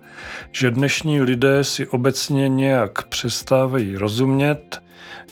že 0.51 0.71
dnešní 0.71 1.21
lidé 1.21 1.63
si 1.63 1.87
obecně 1.87 2.49
nějak 2.49 3.07
přestávají 3.07 3.97
rozumět, 3.97 4.83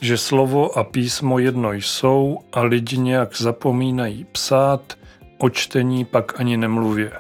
že 0.02 0.18
slovo 0.18 0.78
a 0.78 0.84
písmo 0.84 1.40
jedno 1.40 1.74
jsou 1.74 2.40
a 2.54 2.62
lidi 2.62 2.98
nějak 2.98 3.38
zapomínají 3.38 4.26
psát, 4.32 4.98
o 5.38 5.50
čtení 5.50 6.06
pak 6.06 6.40
ani 6.40 6.58
nemluvě. 6.58 7.12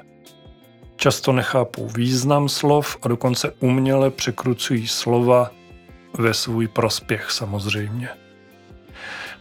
Často 0.96 1.32
nechápou 1.32 1.88
význam 1.88 2.50
slov 2.50 2.98
a 3.02 3.08
dokonce 3.08 3.54
uměle 3.60 4.10
překrucují 4.10 4.88
slova 4.88 5.52
ve 6.18 6.34
svůj 6.34 6.68
prospěch 6.68 7.32
samozřejmě. 7.32 8.10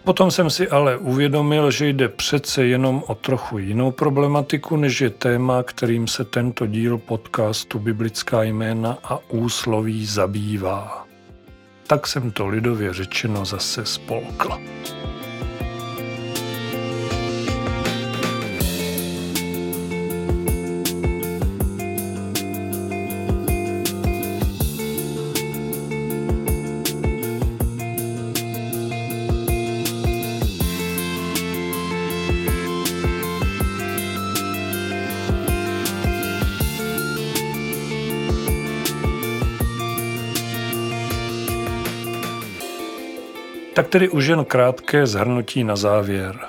Potom 0.04 0.30
jsem 0.30 0.50
si 0.50 0.68
ale 0.68 0.96
uvědomil, 0.96 1.70
že 1.70 1.88
jde 1.88 2.08
přece 2.08 2.66
jenom 2.66 3.02
o 3.06 3.14
trochu 3.14 3.58
jinou 3.58 3.90
problematiku, 3.90 4.76
než 4.76 5.00
je 5.00 5.10
téma, 5.10 5.62
kterým 5.62 6.08
se 6.08 6.24
tento 6.24 6.66
díl 6.66 6.98
podcastu 6.98 7.78
Biblická 7.78 8.42
jména 8.42 8.98
a 9.04 9.18
úsloví 9.28 10.06
zabývá. 10.06 11.06
Tak 11.86 12.06
jsem 12.06 12.30
to 12.30 12.46
lidově 12.46 12.92
řečeno 12.92 13.44
zase 13.44 13.86
spolkl. 13.86 14.58
Tedy 43.94 44.08
už 44.08 44.26
jen 44.26 44.44
krátké 44.44 45.06
zhrnutí 45.06 45.64
na 45.64 45.76
závěr. 45.76 46.40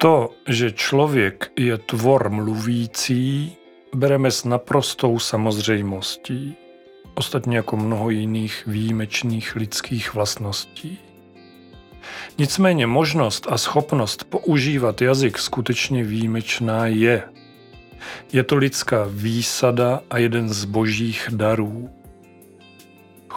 To, 0.00 0.30
že 0.48 0.72
člověk 0.72 1.50
je 1.58 1.78
tvor 1.78 2.30
mluvící, 2.30 3.56
bereme 3.94 4.30
s 4.30 4.44
naprostou 4.44 5.18
samozřejmostí, 5.18 6.56
ostatně 7.14 7.56
jako 7.56 7.76
mnoho 7.76 8.10
jiných 8.10 8.62
výjimečných 8.66 9.56
lidských 9.56 10.14
vlastností. 10.14 10.98
Nicméně 12.38 12.86
možnost 12.86 13.46
a 13.50 13.58
schopnost 13.58 14.24
používat 14.24 15.02
jazyk 15.02 15.38
skutečně 15.38 16.04
výjimečná 16.04 16.86
je. 16.86 17.22
Je 18.32 18.42
to 18.42 18.56
lidská 18.56 19.06
výsada 19.10 20.00
a 20.10 20.18
jeden 20.18 20.48
z 20.48 20.64
božích 20.64 21.28
darů. 21.32 21.97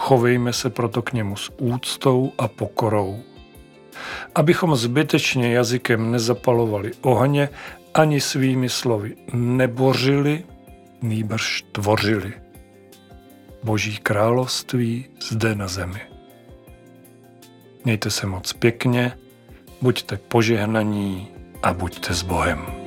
Chovejme 0.02 0.54
se 0.54 0.70
proto 0.70 1.02
k 1.02 1.14
němu 1.14 1.36
s 1.36 1.52
úctou 1.58 2.32
a 2.38 2.48
pokorou. 2.48 3.20
Abychom 4.36 4.76
zbytečně 4.76 5.54
jazykem 5.54 6.12
nezapalovali 6.12 6.92
ohně, 7.02 7.50
ani 7.94 8.22
svými 8.22 8.70
slovy 8.70 9.16
nebořili, 9.34 10.44
nýbrž 11.02 11.64
tvořili. 11.72 12.34
Boží 13.64 13.98
království 13.98 15.06
zde 15.22 15.56
na 15.56 15.68
zemi. 15.68 16.02
Mějte 17.86 18.10
se 18.10 18.28
moc 18.28 18.54
pěkně, 18.54 19.18
buďte 19.82 20.18
požehnaní 20.18 21.28
a 21.64 21.74
buďte 21.74 22.14
s 22.14 22.24
Bohem. 22.24 22.81